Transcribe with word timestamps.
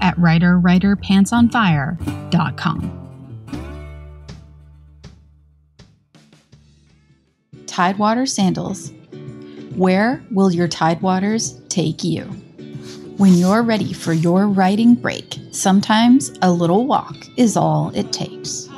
at 0.00 0.16
writerwriterpantsonfire.com. 0.16 3.02
Tidewater 7.66 8.24
Sandals. 8.24 8.92
Where 9.74 10.24
will 10.30 10.50
your 10.50 10.68
Tidewaters 10.68 11.68
take 11.68 12.02
you? 12.02 12.22
When 13.18 13.34
you're 13.34 13.62
ready 13.62 13.92
for 13.92 14.14
your 14.14 14.48
writing 14.48 14.94
break, 14.94 15.38
sometimes 15.50 16.32
a 16.40 16.50
little 16.50 16.86
walk 16.86 17.16
is 17.36 17.56
all 17.56 17.90
it 17.94 18.12
takes. 18.12 18.68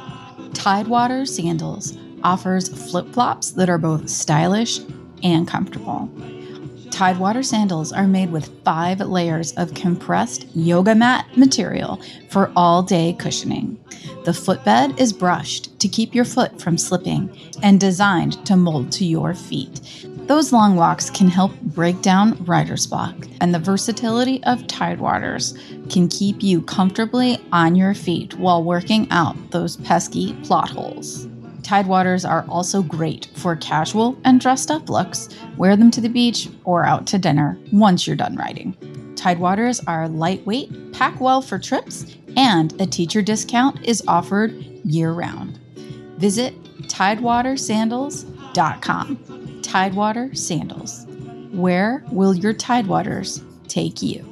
Tidewater 0.55 1.27
Sandals 1.27 1.97
offers 2.25 2.69
flip 2.91 3.13
flops 3.13 3.53
that 3.53 3.69
are 3.69 3.79
both 3.79 4.09
stylish 4.09 4.81
and 5.23 5.47
comfortable. 5.47 6.11
Tidewater 6.91 7.43
sandals 7.43 7.93
are 7.93 8.07
made 8.07 8.31
with 8.31 8.63
five 8.65 9.01
layers 9.01 9.53
of 9.53 9.75
compressed 9.75 10.47
yoga 10.55 10.95
mat 10.95 11.27
material 11.37 12.01
for 12.29 12.51
all 12.57 12.83
day 12.83 13.15
cushioning. 13.19 13.79
The 14.25 14.35
footbed 14.35 14.99
is 14.99 15.13
brushed 15.13 15.79
to 15.81 15.89
keep 15.89 16.15
your 16.15 16.25
foot 16.25 16.61
from 16.61 16.77
slipping 16.77 17.31
and 17.63 17.79
designed 17.81 18.45
to 18.47 18.57
mold 18.57 18.93
to 18.93 19.05
your 19.05 19.35
feet. 19.35 19.81
Those 20.27 20.53
long 20.53 20.77
walks 20.77 21.09
can 21.09 21.29
help 21.29 21.59
break 21.61 22.03
down 22.03 22.45
writer's 22.45 22.87
block, 22.87 23.15
and 23.41 23.55
the 23.55 23.59
versatility 23.59 24.45
of 24.45 24.67
Tidewaters 24.67 25.57
can 25.91 26.09
keep 26.09 26.43
you 26.43 26.61
comfortably 26.61 27.39
on 27.53 27.75
your 27.75 27.95
feet 27.95 28.35
while 28.39 28.63
working 28.63 29.11
out 29.11 29.53
those 29.53 29.79
pesky 29.79 30.35
plot 30.43 30.69
holes. 30.69 31.27
Tidewaters 31.69 32.27
are 32.27 32.47
also 32.49 32.83
great 32.83 33.29
for 33.35 33.55
casual 33.55 34.19
and 34.25 34.41
dressed 34.41 34.71
up 34.71 34.89
looks. 34.89 35.29
Wear 35.59 35.77
them 35.77 35.91
to 35.91 36.01
the 36.01 36.09
beach 36.09 36.49
or 36.65 36.87
out 36.87 37.07
to 37.09 37.19
dinner 37.19 37.59
once 37.75 38.07
you're 38.07 38.17
done 38.17 38.37
riding. 38.37 38.73
Tidewaters 39.17 39.85
are 39.87 40.09
lightweight, 40.09 40.95
pack 40.95 41.21
well 41.21 41.43
for 41.43 41.59
trips, 41.59 42.17
and 42.39 42.73
a 42.81 42.87
teacher 42.87 43.21
discount 43.21 43.85
is 43.85 44.03
offered 44.09 44.53
year 44.83 45.13
round. 45.13 45.59
Visit 46.17 46.55
tidewatersandals.com. 46.85 49.61
Tidewater 49.63 50.35
Sandals. 50.35 51.07
Where 51.53 52.03
will 52.11 52.35
your 52.35 52.55
Tidewaters 52.55 53.45
take 53.69 54.01
you? 54.01 54.25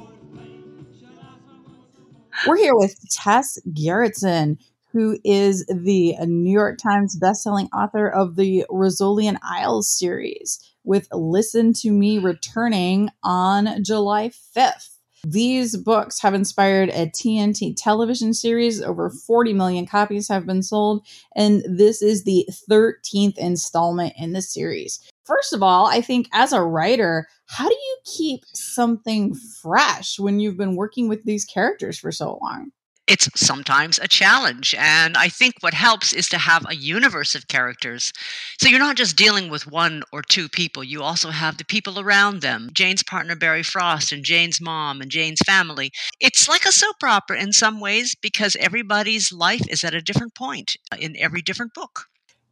We're 2.47 2.57
here 2.57 2.75
with 2.75 2.95
Tess 3.11 3.59
Gerritsen, 3.73 4.57
who 4.91 5.17
is 5.23 5.65
the 5.67 6.15
New 6.25 6.51
York 6.51 6.77
Times 6.77 7.19
bestselling 7.19 7.69
author 7.73 8.07
of 8.07 8.35
the 8.35 8.65
Rizzoli 8.69 9.25
and 9.25 9.37
Isles 9.43 9.89
series, 9.89 10.59
with 10.83 11.07
Listen 11.11 11.73
to 11.73 11.91
Me 11.91 12.17
returning 12.17 13.09
on 13.23 13.83
July 13.83 14.31
5th. 14.55 14.89
These 15.25 15.75
books 15.75 16.21
have 16.21 16.33
inspired 16.33 16.89
a 16.89 17.07
TNT 17.07 17.73
television 17.75 18.33
series. 18.33 18.81
Over 18.81 19.09
40 19.09 19.53
million 19.53 19.85
copies 19.85 20.29
have 20.29 20.45
been 20.45 20.63
sold, 20.63 21.05
and 21.35 21.63
this 21.67 22.01
is 22.01 22.23
the 22.23 22.47
13th 22.69 23.37
installment 23.37 24.13
in 24.17 24.31
the 24.31 24.41
series. 24.41 24.99
First 25.25 25.51
of 25.51 25.61
all, 25.61 25.87
I 25.87 25.99
think 25.99 26.29
as 26.31 26.53
a 26.53 26.63
writer, 26.63 27.27
how 27.47 27.67
do 27.67 27.75
you 27.75 27.97
keep 28.05 28.45
something 28.53 29.35
fresh 29.35 30.17
when 30.17 30.39
you've 30.39 30.55
been 30.55 30.77
working 30.77 31.09
with 31.09 31.25
these 31.25 31.43
characters 31.43 31.97
for 31.97 32.13
so 32.13 32.39
long? 32.41 32.71
It's 33.07 33.29
sometimes 33.35 33.99
a 33.99 34.07
challenge. 34.07 34.75
And 34.77 35.15
I 35.15 35.29
think 35.29 35.55
what 35.61 35.73
helps 35.73 36.13
is 36.13 36.27
to 36.29 36.37
have 36.37 36.65
a 36.67 36.75
universe 36.75 37.35
of 37.35 37.47
characters. 37.47 38.11
So 38.59 38.67
you're 38.67 38.79
not 38.79 38.97
just 38.97 39.15
dealing 39.15 39.49
with 39.49 39.65
one 39.65 40.03
or 40.11 40.21
two 40.21 40.49
people, 40.49 40.83
you 40.83 41.01
also 41.01 41.29
have 41.29 41.57
the 41.57 41.65
people 41.65 41.99
around 41.99 42.41
them 42.41 42.69
Jane's 42.73 43.03
partner, 43.03 43.35
Barry 43.35 43.63
Frost, 43.63 44.11
and 44.11 44.23
Jane's 44.23 44.59
mom, 44.59 45.01
and 45.01 45.09
Jane's 45.09 45.39
family. 45.45 45.91
It's 46.19 46.49
like 46.49 46.65
a 46.65 46.71
soap 46.71 46.97
opera 47.03 47.41
in 47.41 47.53
some 47.53 47.79
ways 47.79 48.15
because 48.21 48.55
everybody's 48.57 49.31
life 49.31 49.65
is 49.69 49.83
at 49.83 49.93
a 49.93 50.01
different 50.01 50.35
point 50.35 50.75
in 50.99 51.15
every 51.17 51.41
different 51.41 51.73
book. 51.73 52.05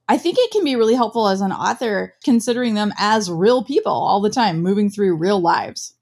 I 0.07 0.17
think 0.17 0.37
it 0.37 0.51
can 0.51 0.63
be 0.63 0.75
really 0.75 0.93
helpful 0.93 1.27
as 1.27 1.41
an 1.41 1.51
author 1.51 2.13
considering 2.23 2.75
them 2.75 2.93
as 2.97 3.31
real 3.31 3.63
people 3.63 3.91
all 3.91 4.21
the 4.21 4.29
time, 4.29 4.61
moving 4.61 4.89
through 4.89 5.17
real 5.17 5.41
lives. 5.41 5.94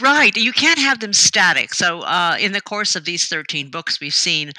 Right. 0.00 0.34
You 0.36 0.52
can't 0.52 0.78
have 0.78 1.00
them 1.00 1.12
static. 1.12 1.74
So, 1.74 2.00
uh, 2.02 2.36
in 2.40 2.52
the 2.52 2.60
course 2.60 2.96
of 2.96 3.04
these 3.04 3.26
13 3.28 3.70
books, 3.70 4.00
we've 4.00 4.14
seen 4.14 4.52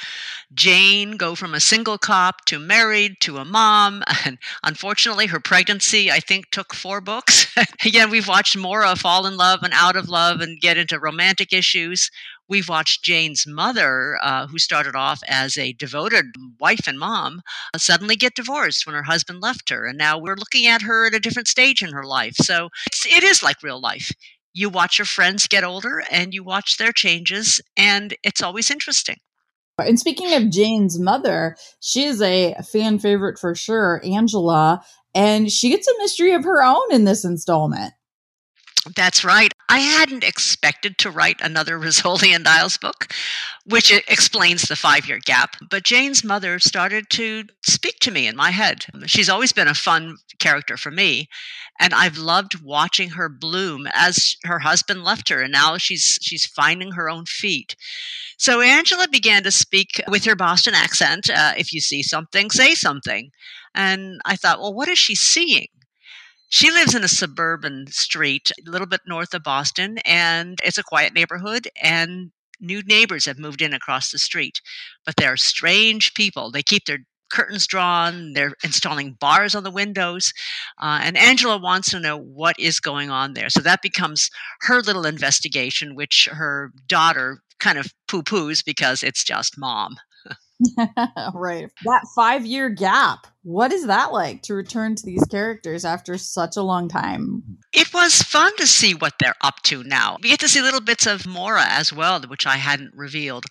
Jane 0.54 1.18
go 1.18 1.36
from 1.36 1.54
a 1.54 1.60
single 1.60 1.98
cop 1.98 2.46
to 2.46 2.60
married 2.60 3.18
to 3.22 3.38
a 3.38 3.46
mom. 3.46 4.04
And 4.26 4.38
unfortunately, 4.64 5.28
her 5.28 5.40
pregnancy, 5.40 6.12
I 6.12 6.20
think, 6.20 6.52
took 6.52 6.74
four 6.74 7.00
books. 7.02 7.48
Again, 7.86 8.10
we've 8.10 8.28
watched 8.28 8.58
Maura 8.58 8.96
fall 8.96 9.26
in 9.26 9.38
love 9.38 9.62
and 9.64 9.74
out 9.74 9.96
of 9.96 10.10
love 10.10 10.42
and 10.42 10.60
get 10.60 10.78
into 10.78 11.00
romantic 11.00 11.54
issues. 11.54 12.12
We've 12.50 12.68
watched 12.70 13.04
Jane's 13.04 13.46
mother, 13.48 14.18
uh, 14.22 14.48
who 14.48 14.60
started 14.60 14.96
off 14.96 15.22
as 15.28 15.58
a 15.58 15.74
devoted 15.74 16.26
wife 16.60 16.88
and 16.88 17.00
mom, 17.00 17.42
uh, 17.74 17.78
suddenly 17.78 18.16
get 18.18 18.36
divorced 18.36 18.86
when 18.86 18.96
her 18.96 19.04
husband 19.04 19.42
left 19.42 19.70
her. 19.70 19.86
And 19.86 19.98
now 19.98 20.18
we're 20.18 20.36
looking 20.36 20.66
at 20.66 20.82
her 20.84 21.06
at 21.08 21.16
a 21.16 21.20
different 21.20 21.48
stage 21.48 21.82
in 21.82 21.94
her 21.94 22.04
life. 22.04 22.36
So, 22.36 22.70
it's, 22.88 23.06
it 23.06 23.24
is 23.24 23.44
like 23.44 23.64
real 23.64 23.80
life 23.80 24.12
you 24.58 24.70
watch 24.70 24.98
your 24.98 25.06
friends 25.06 25.48
get 25.48 25.64
older 25.64 26.02
and 26.10 26.34
you 26.34 26.44
watch 26.44 26.78
their 26.78 26.92
changes, 26.92 27.62
and 27.78 28.16
it's 28.24 28.42
always 28.42 28.72
interesting. 28.72 29.18
And 29.78 30.00
speaking 30.00 30.34
of 30.34 30.50
Jane's 30.50 31.00
mother, 31.00 31.56
she 31.80 32.06
is 32.06 32.20
a 32.24 32.56
fan 32.64 32.98
favorite 32.98 33.38
for 33.38 33.54
sure, 33.54 34.02
Angela, 34.04 34.82
and 35.14 35.52
she 35.52 35.70
gets 35.70 35.88
a 35.88 35.98
mystery 36.00 36.34
of 36.34 36.44
her 36.44 36.64
own 36.64 36.92
in 36.92 37.04
this 37.04 37.24
installment. 37.24 37.94
That's 38.96 39.24
right. 39.24 39.52
I 39.70 39.80
hadn't 39.80 40.24
expected 40.24 40.98
to 41.00 41.12
write 41.12 41.42
another 41.42 41.78
Rizzoli 41.80 42.34
and 42.34 42.48
Isles 42.48 42.78
book, 42.78 43.14
which 43.66 43.92
explains 43.92 44.64
the 44.64 44.76
five 44.76 45.08
year 45.08 45.20
gap. 45.24 45.56
But 45.70 45.84
Jane's 45.84 46.24
mother 46.24 46.58
started 46.58 47.10
to 47.12 47.44
speak 47.66 48.00
to 48.02 48.12
me 48.12 48.28
in 48.28 48.36
my 48.36 48.52
head. 48.52 48.86
She's 49.06 49.30
always 49.30 49.54
been 49.54 49.68
a 49.68 49.74
fun 49.74 50.18
character 50.40 50.78
for 50.78 50.90
me. 50.92 51.28
And 51.80 51.94
I've 51.94 52.18
loved 52.18 52.62
watching 52.62 53.10
her 53.12 53.30
bloom 53.30 53.88
as 53.94 54.36
her 54.44 54.60
husband 54.60 55.04
left 55.04 55.30
her. 55.30 55.42
And 55.42 55.52
now 55.52 55.78
she's, 55.78 56.18
she's 56.22 56.46
finding 56.46 56.92
her 56.94 57.10
own 57.10 57.26
feet. 57.26 57.76
So 58.38 58.62
Angela 58.62 59.08
began 59.08 59.44
to 59.44 59.52
speak 59.52 60.02
with 60.08 60.26
her 60.26 60.36
Boston 60.36 60.74
accent. 60.74 61.30
Uh, 61.30 61.54
if 61.58 61.74
you 61.74 61.80
see 61.80 62.04
something, 62.04 62.50
say 62.50 62.74
something. 62.74 63.30
And 63.76 64.20
I 64.26 64.36
thought, 64.36 64.60
well, 64.60 64.74
what 64.74 64.90
is 64.90 64.98
she 64.98 65.16
seeing? 65.16 65.68
She 66.50 66.72
lives 66.72 66.96
in 66.96 67.04
a 67.04 67.10
suburban 67.10 67.88
street, 67.88 68.52
a 68.66 68.70
little 68.70 68.88
bit 68.88 69.02
north 69.06 69.34
of 69.34 69.44
Boston, 69.44 69.98
and 70.06 70.58
it's 70.64 70.78
a 70.78 70.84
quiet 70.84 71.14
neighborhood. 71.14 71.68
And 71.82 72.32
new 72.60 72.82
neighbors 72.84 73.26
have 73.26 73.38
moved 73.38 73.62
in 73.62 73.74
across 73.74 74.12
the 74.12 74.18
street, 74.18 74.62
but 75.06 75.16
they're 75.18 75.38
strange 75.38 76.14
people. 76.14 76.50
They 76.50 76.64
keep 76.64 76.86
their 76.86 77.00
curtains 77.30 77.68
drawn, 77.68 78.34
they're 78.34 78.54
installing 78.64 79.14
bars 79.20 79.56
on 79.56 79.64
the 79.64 79.72
windows. 79.72 80.34
Uh, 80.82 81.02
and 81.04 81.18
Angela 81.18 81.58
wants 81.58 81.92
to 81.92 82.00
know 82.00 82.18
what 82.18 82.60
is 82.60 82.80
going 82.80 83.10
on 83.10 83.34
there. 83.34 83.50
So 83.50 83.62
that 83.62 83.82
becomes 83.82 84.30
her 84.62 84.82
little 84.82 85.06
investigation, 85.06 85.96
which 85.96 86.28
her 86.32 86.72
daughter 86.88 87.42
kind 87.60 87.78
of 87.78 87.94
poo 88.08 88.24
poos 88.24 88.64
because 88.64 89.04
it's 89.04 89.24
just 89.24 89.58
mom. 89.58 89.98
right. 91.34 91.70
That 91.86 92.06
five 92.16 92.46
year 92.46 92.70
gap. 92.70 93.28
What 93.44 93.72
is 93.72 93.88
that 93.88 94.12
like 94.12 94.42
to 94.44 94.54
return 94.54 94.96
to 94.96 95.06
these 95.06 95.24
characters 95.26 95.86
after 95.86 96.18
such 96.18 96.58
a 96.58 96.62
long 96.62 96.90
time? 96.90 97.44
It 97.74 97.94
was 97.94 98.22
fun 98.22 98.56
to 98.58 98.68
see 98.68 98.94
what 98.94 99.14
they're 99.20 99.36
up 99.42 99.62
to 99.64 99.84
now. 99.84 100.18
We 100.22 100.30
get 100.30 100.40
to 100.42 100.50
see 100.50 100.62
little 100.62 100.82
bits 100.82 101.06
of 101.06 101.26
Maura 101.26 101.66
as 101.66 101.94
well, 101.94 102.20
which 102.22 102.46
I 102.46 102.58
hadn't 102.58 102.94
revealed. 102.94 103.46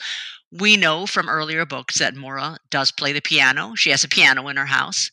We 0.59 0.77
know 0.77 1.07
from 1.07 1.29
earlier 1.29 1.67
books 1.67 1.99
that 1.99 2.17
Maura 2.17 2.59
does 2.71 2.91
play 2.91 3.13
the 3.13 3.21
piano. 3.21 3.75
She 3.75 3.91
has 3.91 4.05
a 4.05 4.09
piano 4.09 4.49
in 4.49 4.57
her 4.57 4.67
house. 4.67 5.11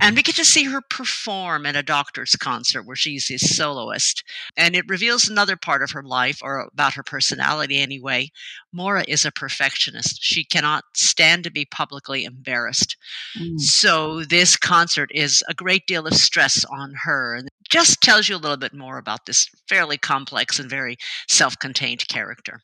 And 0.00 0.14
we 0.14 0.22
get 0.22 0.36
to 0.36 0.44
see 0.44 0.64
her 0.64 0.80
perform 0.80 1.66
at 1.66 1.74
a 1.74 1.82
doctor's 1.82 2.36
concert 2.36 2.84
where 2.84 2.94
she's 2.94 3.28
a 3.30 3.38
soloist. 3.38 4.22
And 4.56 4.76
it 4.76 4.88
reveals 4.88 5.28
another 5.28 5.56
part 5.56 5.82
of 5.82 5.90
her 5.90 6.04
life, 6.04 6.38
or 6.40 6.68
about 6.72 6.94
her 6.94 7.02
personality 7.02 7.80
anyway. 7.80 8.30
Maura 8.72 9.04
is 9.08 9.24
a 9.24 9.32
perfectionist. 9.32 10.22
She 10.22 10.44
cannot 10.44 10.84
stand 10.94 11.42
to 11.44 11.50
be 11.50 11.64
publicly 11.64 12.24
embarrassed. 12.24 12.96
Mm. 13.36 13.58
So 13.58 14.24
this 14.24 14.56
concert 14.56 15.10
is 15.12 15.42
a 15.48 15.54
great 15.54 15.86
deal 15.86 16.06
of 16.06 16.14
stress 16.14 16.64
on 16.64 16.94
her. 17.02 17.34
And 17.34 17.48
just 17.68 18.00
tells 18.00 18.28
you 18.28 18.36
a 18.36 18.38
little 18.38 18.56
bit 18.56 18.74
more 18.74 18.98
about 18.98 19.26
this 19.26 19.48
fairly 19.68 19.98
complex 19.98 20.58
and 20.58 20.70
very 20.70 20.96
self 21.28 21.58
contained 21.58 22.06
character. 22.08 22.62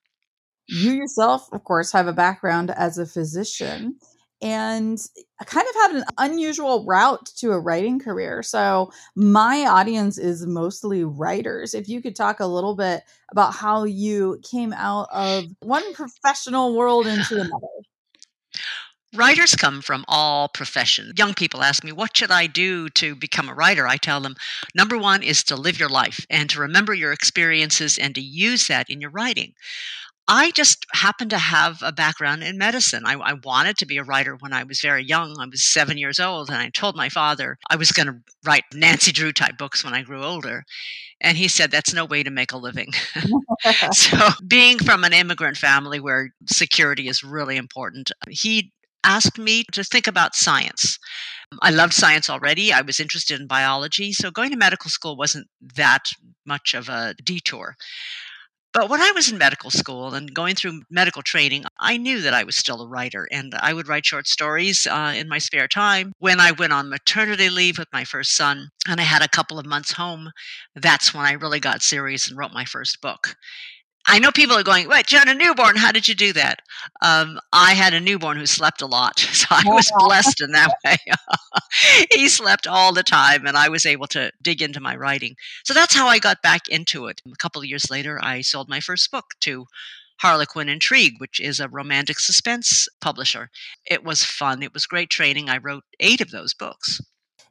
You 0.69 0.93
yourself, 0.93 1.49
of 1.53 1.65
course, 1.65 1.93
have 1.93 2.07
a 2.07 2.13
background 2.13 2.71
as 2.71 2.99
a 2.99 3.07
physician 3.07 3.99
and 4.43 4.99
kind 5.47 5.67
of 5.69 5.75
had 5.75 5.95
an 5.97 6.05
unusual 6.19 6.85
route 6.85 7.27
to 7.37 7.53
a 7.53 7.61
writing 7.61 7.99
career. 7.99 8.43
So, 8.43 8.93
my 9.17 9.65
audience 9.67 10.19
is 10.19 10.47
mostly 10.47 11.05
writers. 11.05 11.75
If 11.75 11.89
you 11.89 12.03
could 12.03 12.17
talk 12.17 12.41
a 12.41 12.47
little 12.47 12.77
bit 12.77 13.03
about 13.31 13.55
how 13.55 13.85
you 13.85 14.41
came 14.51 14.73
out 14.73 15.09
of 15.13 15.45
one 15.61 15.95
professional 15.95 16.77
world 16.77 17.07
into 17.07 17.35
another. 17.41 17.69
Writers 19.15 19.55
come 19.55 19.81
from 19.81 20.05
all 20.09 20.49
professions. 20.49 21.13
Young 21.17 21.35
people 21.35 21.63
ask 21.63 21.85
me, 21.85 21.93
What 21.93 22.17
should 22.17 22.33
I 22.33 22.49
do 22.49 22.89
to 22.91 23.15
become 23.15 23.49
a 23.49 23.55
writer? 23.55 23.87
I 23.87 23.97
tell 23.97 24.21
them, 24.21 24.35
Number 24.75 24.99
one 24.99 25.23
is 25.23 25.45
to 25.45 25.57
live 25.57 25.79
your 25.79 25.89
life 25.89 26.27
and 26.29 26.51
to 26.51 26.61
remember 26.61 26.93
your 26.93 27.13
experiences 27.13 27.97
and 27.97 28.15
to 28.17 28.21
use 28.21 28.67
that 28.67 28.91
in 28.91 29.01
your 29.01 29.11
writing. 29.11 29.55
I 30.27 30.53
just 30.53 30.87
happened 30.93 31.31
to 31.31 31.39
have 31.39 31.83
a 31.83 31.93
background 31.93 32.43
in 32.43 32.57
medicine. 32.57 33.03
I, 33.05 33.15
I, 33.15 33.35
wanted 33.35 33.77
to 33.79 33.87
be 33.87 33.99
a 33.99 34.03
writer 34.03 34.37
when 34.41 34.55
I 34.55 34.65
was 34.65 34.81
very 34.81 35.05
young. 35.05 35.37
I 35.39 35.47
was 35.47 35.63
seven 35.63 35.99
years 35.99 36.19
old, 36.19 36.49
and 36.49 36.57
I 36.57 36.71
told 36.71 36.97
my 36.97 37.11
father 37.11 37.59
I 37.69 37.77
was 37.77 37.93
going 37.93 38.07
to 38.07 38.21
write 38.45 38.65
Nancy 38.73 39.13
Drew 39.13 39.33
type 39.33 39.59
books 39.59 39.85
when 39.85 39.93
I 39.93 40.03
grew 40.03 40.25
older. 40.25 40.65
And 41.21 41.37
he 41.37 41.47
said, 41.47 41.71
That's 41.71 41.93
no 41.93 42.07
way 42.07 42.23
to 42.23 42.31
make 42.31 42.53
a 42.53 42.57
living. 42.57 42.93
so, 43.93 44.31
being 44.47 44.79
from 44.79 45.05
an 45.05 45.13
immigrant 45.13 45.59
family 45.59 46.01
where 46.01 46.31
security 46.47 47.09
is 47.09 47.23
really 47.23 47.57
important, 47.57 48.11
he 48.31 48.73
asked 49.05 49.39
me 49.39 49.65
to 49.73 49.85
think 49.85 50.07
about 50.07 50.35
science. 50.35 50.99
I 51.61 51.71
loved 51.71 51.93
science 51.93 52.31
already. 52.31 52.73
I 52.73 52.81
was 52.81 52.99
interested 52.99 53.41
in 53.41 53.47
biology. 53.47 54.13
So, 54.13 54.31
going 54.31 54.51
to 54.51 54.57
medical 54.57 54.91
school 54.91 55.17
wasn't 55.17 55.49
that 55.77 56.05
much 56.47 56.73
of 56.73 56.89
a 56.89 57.15
detour. 57.23 57.77
But 58.75 58.91
when 58.91 59.01
I 59.01 59.13
was 59.13 59.31
in 59.31 59.39
medical 59.39 59.71
school 59.71 60.15
and 60.15 60.35
going 60.35 60.57
through 60.57 60.83
medical 60.91 61.23
training, 61.23 61.65
I 61.79 61.97
knew 61.97 62.21
that 62.21 62.35
I 62.35 62.45
was 62.45 62.57
still 62.57 62.83
a 62.83 62.89
writer 62.89 63.27
and 63.31 63.55
I 63.55 63.73
would 63.73 63.89
write 63.89 64.05
short 64.05 64.27
stories 64.27 64.87
uh, 64.87 65.15
in 65.17 65.29
my 65.29 65.39
spare 65.39 65.69
time. 65.69 66.13
When 66.19 66.41
I 66.41 66.51
went 66.51 66.73
on 66.73 66.91
maternity 66.91 67.49
leave 67.49 67.79
with 67.79 67.89
my 67.93 68.05
first 68.05 68.37
son 68.37 68.71
and 68.89 69.01
I 69.01 69.05
had 69.05 69.23
a 69.23 69.29
couple 69.29 69.59
of 69.59 69.65
months 69.67 69.93
home, 69.93 70.31
that's 70.75 71.15
when 71.15 71.25
I 71.25 71.33
really 71.33 71.61
got 71.61 71.83
serious 71.83 72.29
and 72.29 72.37
wrote 72.37 72.53
my 72.53 72.65
first 72.65 73.01
book. 73.01 73.37
I 74.07 74.19
know 74.19 74.31
people 74.31 74.57
are 74.57 74.63
going, 74.63 74.87
"What, 74.87 75.07
Jen, 75.07 75.29
a 75.29 75.35
newborn? 75.35 75.77
How 75.77 75.93
did 75.93 76.09
you 76.09 76.15
do 76.15 76.33
that?" 76.35 76.61
Um, 77.03 77.39
I 77.53 77.75
had 77.75 77.95
a 77.95 78.01
newborn 78.01 78.37
who 78.37 78.47
slept 78.47 78.83
a 78.83 78.87
lot, 78.87 79.19
so 79.33 79.47
I 79.51 79.63
was 79.67 79.91
blessed 79.99 80.41
in 80.43 80.53
that 80.53 80.75
way. 80.85 80.97
he 82.13 82.29
slept 82.29 82.67
all 82.67 82.93
the 82.93 83.03
time, 83.03 83.47
and 83.47 83.57
I 83.57 83.69
was 83.69 83.87
able 83.87 84.07
to 84.09 84.31
dig 84.43 84.63
into 84.63 84.81
my 84.81 84.95
writing. 84.97 85.37
So 85.65 85.75
that's 85.75 85.95
how 85.95 86.07
I 86.07 86.19
got 86.19 86.43
back 86.43 86.69
into 86.69 87.07
it. 87.07 87.23
A 87.27 87.37
couple 87.37 87.61
of 87.61 87.69
years 87.69 87.91
later, 87.91 88.19
I 88.23 88.43
sold 88.43 88.69
my 88.69 88.81
first 88.81 89.11
book 89.11 89.35
to 89.41 89.67
Harlequin 90.19 90.69
Intrigue, 90.69 91.15
which 91.19 91.41
is 91.41 91.61
a 91.61 91.69
romantic 91.69 92.21
suspense 92.21 92.89
publisher. 93.01 93.51
It 93.87 94.05
was 94.05 94.25
fun. 94.25 94.63
It 94.63 94.73
was 94.73 94.87
great 94.87 95.11
training. 95.11 95.49
I 95.49 95.59
wrote 95.59 95.85
eight 96.01 96.21
of 96.21 96.31
those 96.31 96.55
books. 96.55 97.01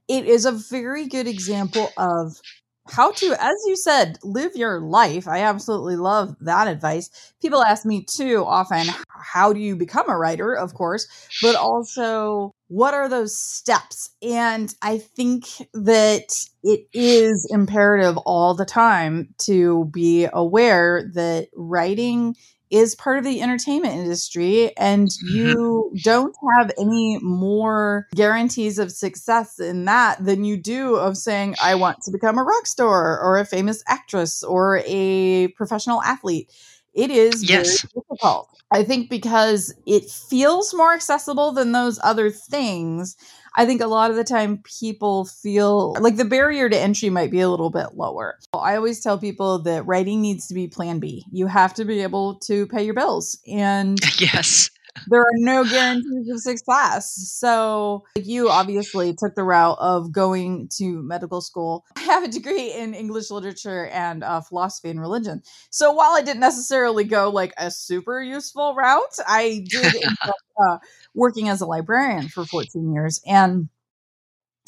It 0.07 0.25
is 0.25 0.45
a 0.45 0.51
very 0.51 1.07
good 1.07 1.27
example 1.27 1.91
of 1.97 2.39
how 2.87 3.11
to, 3.11 3.35
as 3.39 3.55
you 3.65 3.75
said, 3.75 4.17
live 4.23 4.55
your 4.55 4.81
life. 4.81 5.27
I 5.27 5.39
absolutely 5.39 5.95
love 5.95 6.35
that 6.41 6.67
advice. 6.67 7.09
People 7.41 7.63
ask 7.63 7.85
me 7.85 8.05
too 8.05 8.43
often, 8.45 8.87
how 9.07 9.53
do 9.53 9.59
you 9.59 9.75
become 9.75 10.09
a 10.09 10.17
writer, 10.17 10.53
of 10.53 10.73
course, 10.73 11.07
but 11.41 11.55
also 11.55 12.51
what 12.67 12.93
are 12.93 13.07
those 13.07 13.37
steps? 13.37 14.09
And 14.21 14.73
I 14.81 14.97
think 14.97 15.45
that 15.73 16.27
it 16.63 16.87
is 16.93 17.47
imperative 17.51 18.17
all 18.17 18.53
the 18.53 18.65
time 18.65 19.33
to 19.45 19.85
be 19.93 20.27
aware 20.33 21.09
that 21.13 21.49
writing 21.55 22.35
is 22.73 22.95
part 22.95 23.19
of 23.19 23.23
the 23.23 23.39
entertainment 23.39 23.93
industry 23.93 24.75
and 24.77 25.09
mm-hmm. 25.09 25.37
you 25.37 25.91
don't 26.03 26.35
have 26.57 26.71
any 26.79 27.19
more 27.21 28.07
guarantees 28.15 28.79
of 28.79 28.91
success 28.91 29.59
in 29.59 29.85
that 29.85 30.17
than 30.25 30.43
you 30.43 30.57
do 30.57 30.95
of 30.95 31.15
saying 31.15 31.55
i 31.61 31.75
want 31.75 32.01
to 32.01 32.11
become 32.11 32.39
a 32.39 32.43
rock 32.43 32.65
star 32.65 33.21
or 33.21 33.37
a 33.37 33.45
famous 33.45 33.83
actress 33.87 34.43
or 34.43 34.81
a 34.87 35.47
professional 35.49 36.01
athlete 36.01 36.51
it 36.95 37.11
is 37.11 37.47
yes. 37.47 37.81
very 37.81 38.01
difficult 38.01 38.49
i 38.71 38.83
think 38.83 39.07
because 39.07 39.71
it 39.85 40.09
feels 40.09 40.73
more 40.73 40.93
accessible 40.93 41.51
than 41.51 41.73
those 41.73 41.99
other 42.03 42.31
things 42.31 43.15
I 43.55 43.65
think 43.65 43.81
a 43.81 43.87
lot 43.87 44.09
of 44.09 44.17
the 44.17 44.23
time 44.23 44.63
people 44.63 45.25
feel 45.25 45.93
like 45.99 46.15
the 46.15 46.25
barrier 46.25 46.69
to 46.69 46.77
entry 46.77 47.09
might 47.09 47.31
be 47.31 47.41
a 47.41 47.49
little 47.49 47.69
bit 47.69 47.95
lower. 47.95 48.39
I 48.53 48.75
always 48.75 49.01
tell 49.01 49.17
people 49.17 49.59
that 49.59 49.85
writing 49.85 50.21
needs 50.21 50.47
to 50.47 50.53
be 50.53 50.67
plan 50.67 50.99
B. 50.99 51.25
You 51.31 51.47
have 51.47 51.73
to 51.75 51.85
be 51.85 52.01
able 52.01 52.35
to 52.41 52.67
pay 52.67 52.83
your 52.83 52.95
bills. 52.95 53.37
And 53.47 53.99
yes 54.19 54.69
there 55.07 55.21
are 55.21 55.35
no 55.35 55.63
guarantees 55.63 56.29
of 56.29 56.39
success. 56.39 57.13
So 57.35 58.05
you 58.15 58.49
obviously 58.49 59.13
took 59.13 59.35
the 59.35 59.43
route 59.43 59.77
of 59.79 60.11
going 60.11 60.69
to 60.77 61.01
medical 61.01 61.41
school. 61.41 61.85
I 61.95 62.01
have 62.01 62.23
a 62.23 62.27
degree 62.27 62.71
in 62.71 62.93
English 62.93 63.31
literature 63.31 63.87
and 63.87 64.23
uh, 64.23 64.41
philosophy 64.41 64.89
and 64.89 64.99
religion. 64.99 65.41
So 65.69 65.91
while 65.91 66.11
I 66.11 66.21
didn't 66.21 66.41
necessarily 66.41 67.03
go 67.03 67.29
like 67.29 67.53
a 67.57 67.71
super 67.71 68.21
useful 68.21 68.75
route, 68.75 69.17
I 69.27 69.65
did 69.67 69.95
end 70.03 70.17
up 70.21 70.35
uh, 70.67 70.77
working 71.13 71.49
as 71.49 71.61
a 71.61 71.65
librarian 71.65 72.29
for 72.29 72.45
14 72.45 72.93
years, 72.93 73.21
and 73.25 73.69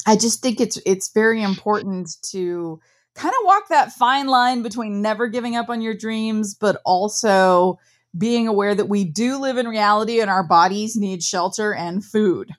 I 0.06 0.16
just 0.16 0.42
think 0.42 0.60
it's 0.60 0.78
it's 0.86 1.12
very 1.12 1.42
important 1.42 2.10
to 2.30 2.80
kind 3.14 3.34
of 3.40 3.44
walk 3.44 3.68
that 3.68 3.92
fine 3.92 4.26
line 4.26 4.62
between 4.62 5.02
never 5.02 5.26
giving 5.26 5.56
up 5.56 5.68
on 5.68 5.80
your 5.80 5.94
dreams, 5.94 6.54
but 6.54 6.80
also 6.84 7.78
being 8.16 8.48
aware 8.48 8.74
that 8.74 8.88
we 8.88 9.04
do 9.04 9.38
live 9.38 9.58
in 9.58 9.68
reality 9.68 10.20
and 10.20 10.30
our 10.30 10.46
bodies 10.46 10.96
need 10.96 11.22
shelter 11.22 11.74
and 11.74 12.04
food. 12.04 12.50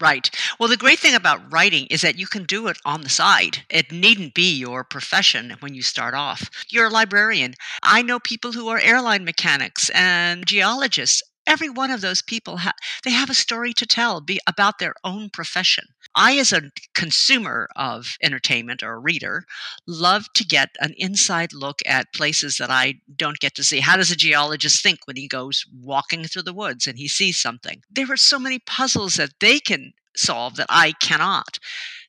Right. 0.00 0.30
Well, 0.58 0.70
the 0.70 0.78
great 0.78 0.98
thing 0.98 1.14
about 1.14 1.52
writing 1.52 1.86
is 1.90 2.00
that 2.00 2.18
you 2.18 2.26
can 2.26 2.44
do 2.44 2.68
it 2.68 2.78
on 2.86 3.02
the 3.02 3.10
side. 3.10 3.58
It 3.68 3.92
needn't 3.92 4.32
be 4.32 4.56
your 4.56 4.82
profession 4.82 5.56
when 5.60 5.74
you 5.74 5.82
start 5.82 6.14
off. 6.14 6.48
You're 6.70 6.86
a 6.86 6.90
librarian. 6.90 7.52
I 7.82 8.00
know 8.00 8.18
people 8.18 8.52
who 8.52 8.68
are 8.68 8.78
airline 8.78 9.26
mechanics 9.26 9.90
and 9.90 10.46
geologists. 10.46 11.22
Every 11.50 11.68
one 11.68 11.90
of 11.90 12.00
those 12.00 12.22
people, 12.22 12.58
ha- 12.58 12.74
they 13.02 13.10
have 13.10 13.28
a 13.28 13.34
story 13.34 13.72
to 13.72 13.84
tell 13.84 14.20
be 14.20 14.38
about 14.46 14.78
their 14.78 14.94
own 15.02 15.30
profession. 15.30 15.86
I, 16.14 16.38
as 16.38 16.52
a 16.52 16.70
consumer 16.94 17.68
of 17.74 18.16
entertainment 18.22 18.84
or 18.84 18.92
a 18.92 18.98
reader, 19.00 19.46
love 19.84 20.32
to 20.34 20.44
get 20.44 20.70
an 20.78 20.94
inside 20.96 21.52
look 21.52 21.80
at 21.84 22.14
places 22.14 22.58
that 22.58 22.70
I 22.70 23.00
don't 23.16 23.40
get 23.40 23.56
to 23.56 23.64
see. 23.64 23.80
How 23.80 23.96
does 23.96 24.12
a 24.12 24.16
geologist 24.16 24.80
think 24.80 25.00
when 25.08 25.16
he 25.16 25.26
goes 25.26 25.66
walking 25.72 26.22
through 26.22 26.42
the 26.42 26.54
woods 26.54 26.86
and 26.86 26.96
he 26.96 27.08
sees 27.08 27.40
something? 27.40 27.82
There 27.90 28.12
are 28.12 28.16
so 28.16 28.38
many 28.38 28.60
puzzles 28.60 29.16
that 29.16 29.40
they 29.40 29.58
can 29.58 29.92
solve 30.16 30.54
that 30.54 30.66
I 30.68 30.92
cannot. 31.00 31.58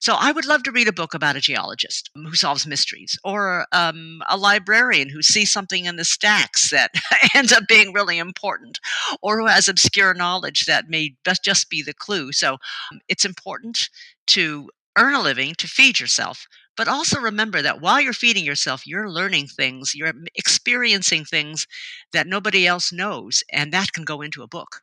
So 0.02 0.16
I 0.20 0.32
would 0.34 0.46
love 0.46 0.64
to 0.64 0.72
read 0.72 0.88
a 0.90 0.94
book 0.94 1.14
about 1.14 1.38
a 1.38 1.42
geologist 1.42 2.10
who 2.14 2.36
solves 2.36 2.68
mysteries, 2.68 3.18
or 3.24 3.68
um, 3.72 4.22
a 4.28 4.36
librarian 4.36 5.10
who 5.10 5.22
sees 5.22 5.52
something 5.52 5.86
in 5.86 5.96
the 5.96 6.04
stacks 6.04 6.72
that 6.72 6.92
ends 7.36 7.54
up 7.54 7.68
being 7.70 7.94
really 7.94 8.18
important, 8.18 8.80
or 9.22 9.40
who 9.40 9.46
has 9.46 9.70
obscure 9.70 10.14
knowledge 10.14 10.66
that 10.66 10.90
may 10.90 11.16
just 11.44 11.70
be 11.70 11.82
the 11.82 11.94
clue. 11.94 12.34
So 12.34 12.56
um, 12.92 13.00
it's 13.08 13.24
important 13.26 13.90
to 14.28 14.70
earn 14.98 15.14
a 15.14 15.22
living 15.22 15.54
to 15.56 15.68
feed 15.68 16.00
yourself. 16.02 16.48
But 16.76 16.88
also 16.90 17.20
remember 17.20 17.62
that 17.62 17.80
while 17.80 18.02
you're 18.02 18.12
feeding 18.14 18.44
yourself, 18.44 18.88
you're 18.88 19.10
learning 19.10 19.48
things, 19.48 19.94
you're 19.96 20.14
experiencing 20.36 21.26
things 21.26 21.68
that 22.12 22.28
nobody 22.28 22.66
else 22.68 22.92
knows, 22.92 23.44
and 23.54 23.72
that 23.72 23.94
can 23.94 24.04
go 24.04 24.22
into 24.22 24.42
a 24.42 24.48
book. 24.48 24.82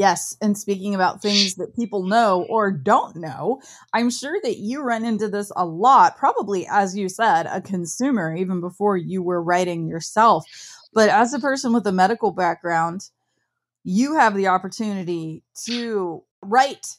Yes, 0.00 0.34
and 0.40 0.56
speaking 0.56 0.94
about 0.94 1.20
things 1.20 1.56
that 1.56 1.76
people 1.76 2.04
know 2.04 2.46
or 2.48 2.70
don't 2.70 3.16
know, 3.16 3.60
I'm 3.92 4.08
sure 4.08 4.40
that 4.42 4.56
you 4.56 4.80
run 4.80 5.04
into 5.04 5.28
this 5.28 5.52
a 5.54 5.66
lot, 5.66 6.16
probably, 6.16 6.66
as 6.66 6.96
you 6.96 7.10
said, 7.10 7.44
a 7.44 7.60
consumer, 7.60 8.34
even 8.34 8.62
before 8.62 8.96
you 8.96 9.22
were 9.22 9.42
writing 9.42 9.86
yourself. 9.86 10.46
But 10.94 11.10
as 11.10 11.34
a 11.34 11.38
person 11.38 11.74
with 11.74 11.86
a 11.86 11.92
medical 11.92 12.30
background, 12.32 13.10
you 13.84 14.14
have 14.14 14.34
the 14.34 14.46
opportunity 14.46 15.42
to 15.66 16.24
write 16.40 16.96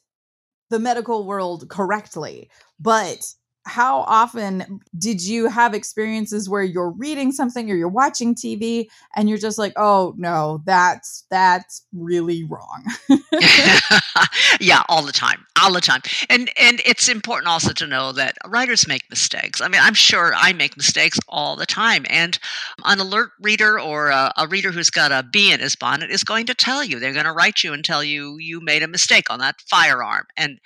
the 0.69 0.77
medical 0.77 1.25
world 1.25 1.69
correctly. 1.69 2.51
But 2.79 3.33
how 3.65 3.99
often 4.01 4.81
did 4.97 5.21
you 5.21 5.47
have 5.47 5.73
experiences 5.73 6.49
where 6.49 6.63
you're 6.63 6.91
reading 6.91 7.31
something 7.31 7.69
or 7.69 7.75
you're 7.75 7.87
watching 7.87 8.33
TV 8.33 8.87
and 9.15 9.29
you're 9.29 9.37
just 9.37 9.57
like, 9.57 9.73
"Oh 9.75 10.13
no, 10.17 10.61
that's 10.65 11.25
that's 11.29 11.85
really 11.93 12.43
wrong." 12.43 12.85
yeah, 14.59 14.83
all 14.89 15.03
the 15.03 15.11
time. 15.11 15.45
All 15.61 15.73
the 15.73 15.81
time. 15.81 16.01
And 16.29 16.49
and 16.59 16.81
it's 16.85 17.07
important 17.07 17.47
also 17.47 17.71
to 17.73 17.87
know 17.87 18.11
that 18.13 18.37
writers 18.47 18.87
make 18.87 19.09
mistakes. 19.09 19.61
I 19.61 19.67
mean, 19.67 19.81
I'm 19.81 19.93
sure 19.93 20.33
I 20.35 20.53
make 20.53 20.75
mistakes 20.75 21.19
all 21.27 21.55
the 21.55 21.67
time 21.67 22.05
and 22.09 22.39
an 22.83 22.99
alert 22.99 23.31
reader 23.39 23.79
or 23.79 24.09
a, 24.09 24.33
a 24.37 24.47
reader 24.47 24.71
who's 24.71 24.89
got 24.89 25.11
a 25.11 25.23
bee 25.23 25.51
in 25.51 25.59
his 25.59 25.75
bonnet 25.75 26.09
is 26.09 26.23
going 26.23 26.47
to 26.47 26.55
tell 26.55 26.83
you. 26.83 26.99
They're 26.99 27.13
going 27.13 27.25
to 27.25 27.31
write 27.31 27.63
you 27.63 27.73
and 27.73 27.85
tell 27.85 28.03
you 28.03 28.37
you 28.37 28.59
made 28.59 28.81
a 28.81 28.87
mistake 28.87 29.29
on 29.29 29.39
that 29.39 29.61
firearm. 29.69 30.25
And 30.35 30.59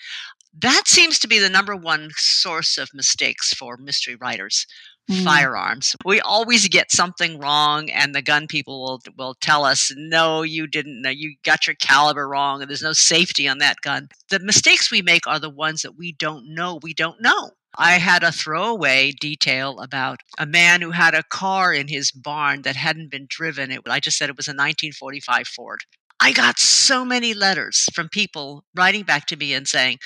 that 0.59 0.88
seems 0.88 1.19
to 1.19 1.27
be 1.27 1.39
the 1.39 1.50
number 1.50 1.75
one 1.75 2.09
source 2.15 2.77
of 2.77 2.89
mistakes 2.93 3.53
for 3.53 3.77
mystery 3.77 4.15
writers. 4.15 4.65
mm. 5.09 5.24
firearms. 5.24 5.95
We 6.03 6.19
always 6.21 6.67
get 6.67 6.91
something 6.91 7.38
wrong, 7.39 7.89
and 7.91 8.15
the 8.15 8.21
gun 8.24 8.47
people 8.47 8.81
will 8.81 9.01
will 9.17 9.35
tell 9.35 9.63
us, 9.65 9.91
"No, 9.95 10.41
you 10.41 10.67
didn't. 10.67 11.01
No, 11.01 11.09
you 11.09 11.35
got 11.43 11.67
your 11.67 11.75
caliber 11.75 12.27
wrong, 12.27 12.62
and 12.62 12.69
there's 12.69 12.81
no 12.81 12.93
safety 12.93 13.47
on 13.47 13.59
that 13.59 13.81
gun." 13.81 14.09
The 14.29 14.39
mistakes 14.39 14.89
we 14.91 15.01
make 15.01 15.27
are 15.27 15.39
the 15.39 15.50
ones 15.50 15.81
that 15.83 15.95
we 15.97 16.13
don't 16.13 16.53
know. 16.53 16.79
We 16.81 16.93
don't 16.93 17.21
know. 17.21 17.51
I 17.77 17.93
had 18.00 18.24
a 18.24 18.31
throwaway 18.31 19.12
detail 19.12 19.79
about 19.79 20.21
a 20.39 20.45
man 20.45 20.81
who 20.81 20.91
had 20.91 21.13
a 21.13 21.24
car 21.24 21.74
in 21.74 21.88
his 21.89 22.12
barn 22.12 22.62
that 22.63 22.75
hadn't 22.75 23.12
been 23.12 23.27
driven. 23.29 23.71
It, 23.71 23.81
I 23.88 24.00
just 24.00 24.17
said 24.17 24.29
it 24.29 24.38
was 24.38 24.47
a 24.47 24.51
1945 24.51 25.47
Ford. 25.47 25.81
I 26.19 26.31
got 26.34 26.60
so 26.60 27.05
many 27.05 27.34
letters 27.34 27.88
from 27.93 28.10
people 28.10 28.63
writing 28.75 29.03
back 29.03 29.25
to 29.27 29.36
me 29.38 29.53
and 29.53 29.67
saying, 29.67 30.00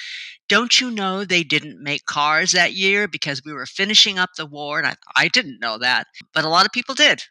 Don't 0.50 0.82
you 0.82 0.92
know 0.92 1.26
they 1.26 1.44
didn't 1.44 1.84
make 1.84 2.06
cars 2.06 2.54
that 2.54 2.74
year 2.74 3.08
because 3.08 3.44
we 3.46 3.54
were 3.54 3.66
finishing 3.68 4.20
up 4.20 4.32
the 4.38 4.46
war? 4.48 4.80
And 4.80 4.88
I, 4.88 4.96
I 5.16 5.28
didn't 5.30 5.60
know 5.62 5.78
that, 5.80 6.08
but 6.34 6.46
a 6.46 6.50
lot 6.50 6.66
of 6.66 6.72
people 6.74 6.96
did 6.96 7.24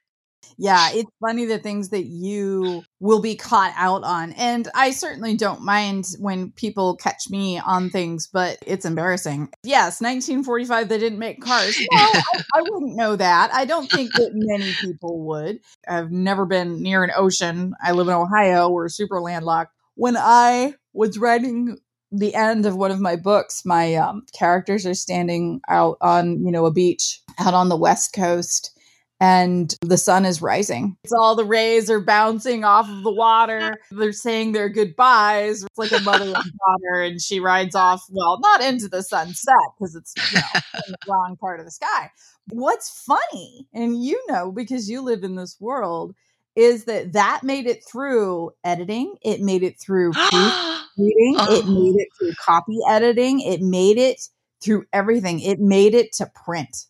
yeah, 0.58 0.90
it's 0.92 1.10
funny 1.20 1.44
the 1.44 1.58
things 1.58 1.90
that 1.90 2.06
you 2.06 2.82
will 2.98 3.20
be 3.20 3.36
caught 3.36 3.72
out 3.76 4.02
on. 4.02 4.32
And 4.32 4.68
I 4.74 4.90
certainly 4.90 5.36
don't 5.36 5.62
mind 5.62 6.06
when 6.18 6.50
people 6.50 6.96
catch 6.96 7.30
me 7.30 7.60
on 7.60 7.90
things, 7.90 8.28
but 8.30 8.58
it's 8.66 8.84
embarrassing. 8.84 9.50
Yes, 9.62 10.00
1945, 10.00 10.88
they 10.88 10.98
didn't 10.98 11.20
make 11.20 11.40
cars. 11.40 11.78
No, 11.78 11.98
I, 11.98 12.22
I, 12.56 12.62
wouldn't 12.62 12.96
know 12.96 13.14
that. 13.14 13.54
I 13.54 13.64
don't 13.64 13.90
think 13.90 14.12
that 14.14 14.30
many 14.34 14.72
people 14.80 15.26
would. 15.26 15.60
I've 15.88 16.10
never 16.10 16.44
been 16.44 16.82
near 16.82 17.04
an 17.04 17.12
ocean. 17.16 17.74
I 17.80 17.92
live 17.92 18.08
in 18.08 18.14
Ohio. 18.14 18.68
We're 18.68 18.88
super 18.88 19.20
landlocked. 19.20 19.72
When 19.94 20.16
I 20.16 20.74
was 20.92 21.18
writing 21.18 21.78
the 22.10 22.34
end 22.34 22.66
of 22.66 22.76
one 22.76 22.90
of 22.90 23.00
my 23.00 23.14
books, 23.14 23.64
my 23.64 23.94
um, 23.94 24.24
characters 24.36 24.86
are 24.86 24.94
standing 24.94 25.60
out 25.68 25.98
on, 26.00 26.44
you 26.44 26.50
know, 26.50 26.66
a 26.66 26.72
beach 26.72 27.20
out 27.38 27.54
on 27.54 27.68
the 27.68 27.76
West 27.76 28.12
Coast 28.12 28.72
and 29.20 29.74
the 29.80 29.98
sun 29.98 30.24
is 30.24 30.40
rising. 30.40 30.96
It's 31.04 31.12
all 31.12 31.34
the 31.34 31.44
rays 31.44 31.90
are 31.90 32.00
bouncing 32.00 32.64
off 32.64 32.88
of 32.88 33.02
the 33.02 33.12
water. 33.12 33.76
They're 33.90 34.12
saying 34.12 34.52
their 34.52 34.68
goodbyes. 34.68 35.64
It's 35.64 35.78
like 35.78 35.92
a 35.92 36.02
mother 36.02 36.26
and 36.26 36.34
daughter, 36.34 37.02
and 37.02 37.20
she 37.20 37.40
rides 37.40 37.74
off, 37.74 38.04
well, 38.10 38.38
not 38.40 38.62
into 38.62 38.88
the 38.88 39.02
sunset 39.02 39.54
because 39.78 39.96
it's 39.96 40.14
you 40.16 40.40
know, 40.40 40.60
in 40.86 40.92
the 40.92 41.12
wrong 41.12 41.36
part 41.40 41.58
of 41.60 41.66
the 41.66 41.72
sky. 41.72 42.10
What's 42.50 43.04
funny, 43.04 43.66
and 43.74 44.02
you 44.02 44.22
know 44.28 44.52
because 44.52 44.88
you 44.88 45.02
live 45.02 45.24
in 45.24 45.34
this 45.34 45.56
world, 45.60 46.14
is 46.54 46.84
that 46.84 47.12
that 47.12 47.42
made 47.42 47.66
it 47.66 47.84
through 47.90 48.52
editing. 48.64 49.16
It 49.22 49.40
made 49.40 49.62
it 49.62 49.80
through 49.80 50.08
reading. 50.32 51.36
Oh. 51.36 51.36
Uh-huh. 51.38 51.54
It 51.54 51.66
made 51.66 52.00
it 52.00 52.08
through 52.18 52.32
copy 52.44 52.78
editing. 52.88 53.40
It 53.40 53.60
made 53.60 53.98
it 53.98 54.20
through 54.62 54.84
everything. 54.92 55.40
It 55.40 55.60
made 55.60 55.94
it 55.94 56.12
to 56.14 56.30
print. 56.44 56.86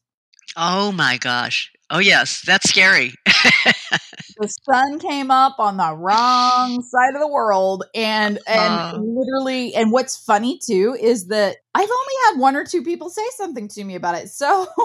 Oh 0.57 0.93
my 0.93 1.19
gosh. 1.19 1.71
Oh 1.91 1.99
yes, 1.99 2.43
that's 2.45 2.69
scary. 2.69 3.15
the 4.39 4.49
sun 4.49 4.99
came 4.99 5.31
up 5.31 5.57
on 5.59 5.77
the 5.77 5.95
wrong 5.95 6.83
side 6.89 7.15
of 7.15 7.21
the 7.21 7.29
world 7.29 7.85
and 7.95 8.39
and 8.47 8.73
uh, 8.73 8.99
literally 8.99 9.75
and 9.75 9.93
what's 9.93 10.17
funny 10.17 10.59
too 10.65 10.97
is 11.01 11.27
that 11.29 11.57
I've 11.75 11.91
only 11.91 12.15
had 12.27 12.41
one 12.41 12.57
or 12.57 12.65
two 12.65 12.83
people 12.83 13.11
say 13.11 13.23
something 13.37 13.69
to 13.69 13.85
me 13.85 13.95
about 13.95 14.15
it. 14.17 14.29
So 14.29 14.67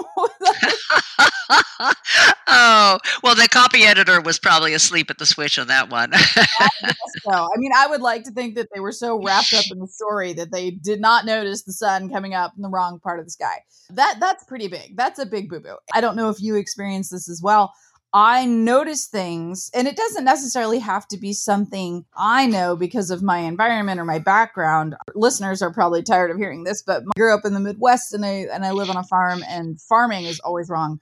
Oh, 2.46 2.98
well 3.22 3.34
the 3.34 3.48
copy 3.50 3.82
editor 3.84 4.20
was 4.20 4.38
probably 4.38 4.74
asleep 4.74 5.10
at 5.10 5.18
the 5.18 5.26
switch 5.26 5.58
on 5.58 5.68
that 5.68 5.90
one. 5.90 6.10
I 6.14 6.94
so. 7.22 7.30
I 7.32 7.56
mean, 7.56 7.72
I 7.76 7.86
would 7.86 8.00
like 8.00 8.24
to 8.24 8.30
think 8.30 8.54
that 8.56 8.68
they 8.74 8.80
were 8.80 8.92
so 8.92 9.22
wrapped 9.22 9.54
up 9.54 9.64
in 9.70 9.78
the 9.78 9.86
story 9.86 10.32
that 10.34 10.52
they 10.52 10.70
did 10.70 11.00
not 11.00 11.24
notice 11.24 11.62
the 11.62 11.72
sun 11.72 12.10
coming 12.10 12.34
up 12.34 12.52
in 12.56 12.62
the 12.62 12.68
wrong 12.68 13.00
part 13.00 13.18
of 13.18 13.26
the 13.26 13.30
sky. 13.30 13.60
That 13.90 14.16
that's 14.20 14.44
pretty 14.44 14.68
big. 14.68 14.96
That's 14.96 15.18
a 15.18 15.26
big 15.26 15.48
boo-boo. 15.48 15.76
I 15.92 16.00
don't 16.00 16.16
know 16.16 16.30
if 16.30 16.40
you 16.40 16.56
experienced 16.56 17.10
this 17.10 17.28
as 17.28 17.40
well 17.42 17.72
I 18.16 18.44
notice 18.44 19.06
things, 19.06 19.72
and 19.74 19.88
it 19.88 19.96
doesn't 19.96 20.24
necessarily 20.24 20.78
have 20.78 21.08
to 21.08 21.18
be 21.18 21.32
something 21.32 22.04
I 22.16 22.46
know 22.46 22.76
because 22.76 23.10
of 23.10 23.24
my 23.24 23.38
environment 23.38 23.98
or 23.98 24.04
my 24.04 24.20
background. 24.20 24.94
Listeners 25.16 25.62
are 25.62 25.72
probably 25.72 26.04
tired 26.04 26.30
of 26.30 26.36
hearing 26.36 26.62
this, 26.62 26.80
but 26.80 27.02
I 27.02 27.18
grew 27.18 27.34
up 27.34 27.44
in 27.44 27.54
the 27.54 27.60
Midwest 27.60 28.14
and 28.14 28.24
I 28.24 28.46
and 28.52 28.64
I 28.64 28.70
live 28.70 28.88
on 28.88 28.96
a 28.96 29.02
farm, 29.02 29.42
and 29.48 29.80
farming 29.80 30.26
is 30.26 30.38
always 30.38 30.70
wrong. 30.70 31.00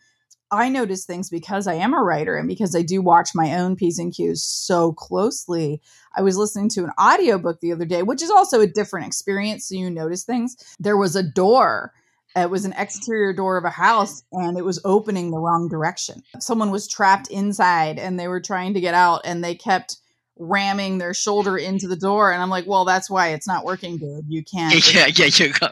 I 0.50 0.71
notice 0.71 1.04
things 1.04 1.28
because 1.28 1.66
I 1.66 1.75
am 1.75 1.92
a 1.92 2.02
writer 2.02 2.37
and 2.37 2.49
because 2.49 2.75
I 2.75 2.81
do 2.81 3.02
watch 3.02 3.31
my 3.35 3.59
own 3.59 3.76
P's 3.76 3.99
and 3.99 4.14
Q's 4.14 4.42
so 4.42 4.92
closely. 4.92 5.83
I 6.16 6.23
was 6.23 6.38
listening 6.38 6.71
to 6.71 6.85
an 6.85 6.92
audiobook 6.99 7.61
the 7.61 7.73
other 7.73 7.87
day, 7.87 8.02
which 8.02 8.23
is 8.23 8.31
also 8.31 8.61
a 8.61 8.66
different 8.66 9.07
experience. 9.07 9.69
So 9.69 9.75
you 9.75 9.90
notice 9.90 10.25
things. 10.25 10.57
There 10.78 10.97
was 10.97 11.14
a 11.14 11.23
door 11.23 11.92
it 12.37 12.51
was 12.51 12.65
an 12.65 12.75
exterior 12.77 13.33
door 13.33 13.57
of 13.57 13.65
a 13.65 13.71
house 13.71 14.23
and 14.33 14.57
it 14.57 14.65
was 14.65 14.81
opening 14.85 15.31
the 15.31 15.39
wrong 15.39 15.69
direction. 15.69 16.23
Someone 16.41 16.71
was 16.71 16.89
trapped 16.89 17.31
inside 17.31 17.99
and 17.99 18.19
they 18.19 18.29
were 18.29 18.41
trying 18.41 18.75
to 18.75 18.81
get 18.81 18.95
out 18.95 19.23
and 19.25 19.45
they 19.45 19.55
kept 19.55 19.99
ramming 20.39 20.99
their 20.99 21.15
shoulder 21.15 21.57
into 21.57 21.87
the 21.87 21.97
door 21.97 22.33
and 22.33 22.43
I'm 22.43 22.51
like, 22.51 22.67
"Well, 22.67 22.85
that's 22.85 23.11
why 23.11 23.29
it's 23.29 23.47
not 23.47 23.65
working 23.65 23.99
good. 23.99 24.25
You 24.29 24.43
can't." 24.55 24.95
Yeah, 24.95 25.07
yeah, 25.07 25.27
you 25.27 25.53
go. 25.53 25.69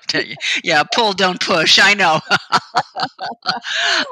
Yeah, 0.63 0.83
pull 0.95 1.13
don't 1.13 1.41
push. 1.41 1.79
I 1.79 1.95
know. 1.95 2.21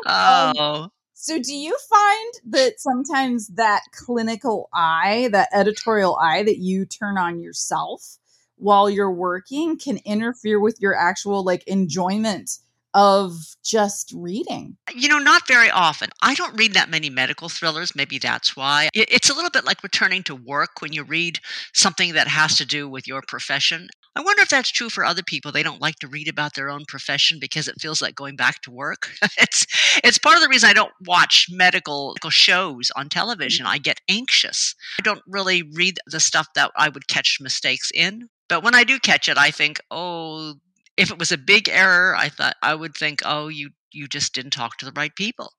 Um, 0.06 0.54
oh. 0.58 0.88
so 1.12 1.38
do 1.38 1.54
you 1.54 1.76
find 1.88 2.34
that 2.52 2.80
sometimes 2.80 3.48
that 3.48 3.82
clinical 3.92 4.68
eye, 4.72 5.28
that 5.32 5.48
editorial 5.52 6.16
eye 6.16 6.42
that 6.42 6.58
you 6.58 6.86
turn 6.86 7.18
on 7.18 7.40
yourself 7.40 8.18
while 8.58 8.90
you're 8.90 9.12
working 9.12 9.78
can 9.78 9.98
interfere 10.04 10.60
with 10.60 10.80
your 10.80 10.94
actual 10.94 11.44
like 11.44 11.64
enjoyment 11.66 12.50
of 12.94 13.32
just 13.64 14.12
reading? 14.16 14.76
You 14.94 15.08
know, 15.08 15.18
not 15.18 15.46
very 15.46 15.70
often. 15.70 16.08
I 16.22 16.34
don't 16.34 16.58
read 16.58 16.74
that 16.74 16.90
many 16.90 17.10
medical 17.10 17.48
thrillers. 17.48 17.94
Maybe 17.94 18.18
that's 18.18 18.56
why. 18.56 18.88
It's 18.94 19.30
a 19.30 19.34
little 19.34 19.50
bit 19.50 19.64
like 19.64 19.82
returning 19.82 20.22
to 20.24 20.34
work 20.34 20.80
when 20.80 20.92
you 20.92 21.04
read 21.04 21.38
something 21.74 22.14
that 22.14 22.28
has 22.28 22.56
to 22.56 22.66
do 22.66 22.88
with 22.88 23.06
your 23.06 23.22
profession. 23.26 23.88
I 24.16 24.22
wonder 24.22 24.42
if 24.42 24.48
that's 24.48 24.72
true 24.72 24.88
for 24.88 25.04
other 25.04 25.22
people. 25.22 25.52
They 25.52 25.62
don't 25.62 25.80
like 25.80 25.96
to 26.00 26.08
read 26.08 26.26
about 26.26 26.54
their 26.54 26.70
own 26.70 26.84
profession 26.88 27.38
because 27.40 27.68
it 27.68 27.80
feels 27.80 28.02
like 28.02 28.16
going 28.16 28.34
back 28.34 28.62
to 28.62 28.70
work. 28.70 29.10
it's 29.38 29.64
it's 30.02 30.18
part 30.18 30.36
of 30.36 30.42
the 30.42 30.48
reason 30.48 30.68
I 30.68 30.72
don't 30.72 30.92
watch 31.06 31.46
medical 31.50 32.16
shows 32.30 32.90
on 32.96 33.08
television. 33.08 33.64
I 33.64 33.78
get 33.78 34.00
anxious. 34.08 34.74
I 34.98 35.02
don't 35.02 35.22
really 35.28 35.62
read 35.62 36.00
the 36.06 36.20
stuff 36.20 36.48
that 36.56 36.72
I 36.76 36.88
would 36.88 37.06
catch 37.06 37.38
mistakes 37.40 37.92
in. 37.94 38.28
But 38.48 38.62
when 38.62 38.74
I 38.74 38.84
do 38.84 38.98
catch 38.98 39.28
it, 39.28 39.36
I 39.36 39.50
think, 39.50 39.80
oh, 39.90 40.54
if 40.96 41.10
it 41.10 41.18
was 41.18 41.32
a 41.32 41.38
big 41.38 41.68
error, 41.68 42.16
I 42.16 42.28
thought 42.28 42.56
I 42.62 42.74
would 42.74 42.94
think, 42.94 43.20
oh, 43.24 43.48
you 43.48 43.70
you 43.92 44.06
just 44.06 44.34
didn't 44.34 44.50
talk 44.50 44.76
to 44.78 44.84
the 44.84 44.92
right 44.92 45.14
people. 45.14 45.52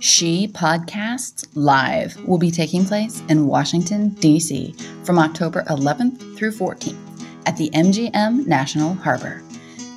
She 0.00 0.48
Podcasts 0.48 1.46
Live 1.54 2.16
will 2.26 2.38
be 2.38 2.50
taking 2.50 2.84
place 2.84 3.22
in 3.28 3.46
Washington, 3.46 4.10
D.C. 4.10 4.74
from 5.04 5.18
October 5.18 5.62
11th 5.64 6.36
through 6.36 6.52
14th 6.52 6.96
at 7.46 7.56
the 7.56 7.70
MGM 7.70 8.46
National 8.46 8.94
Harbor. 8.94 9.42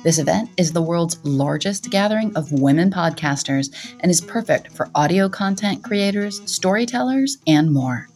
This 0.04 0.20
event 0.20 0.50
is 0.56 0.72
the 0.72 0.82
world's 0.82 1.18
largest 1.24 1.90
gathering 1.90 2.34
of 2.36 2.52
women 2.52 2.88
podcasters 2.88 3.74
and 3.98 4.10
is 4.10 4.20
perfect 4.20 4.72
for 4.72 4.88
audio 4.94 5.28
content 5.28 5.82
creators, 5.82 6.40
storytellers, 6.48 7.38
and 7.48 7.72
more. 7.72 8.08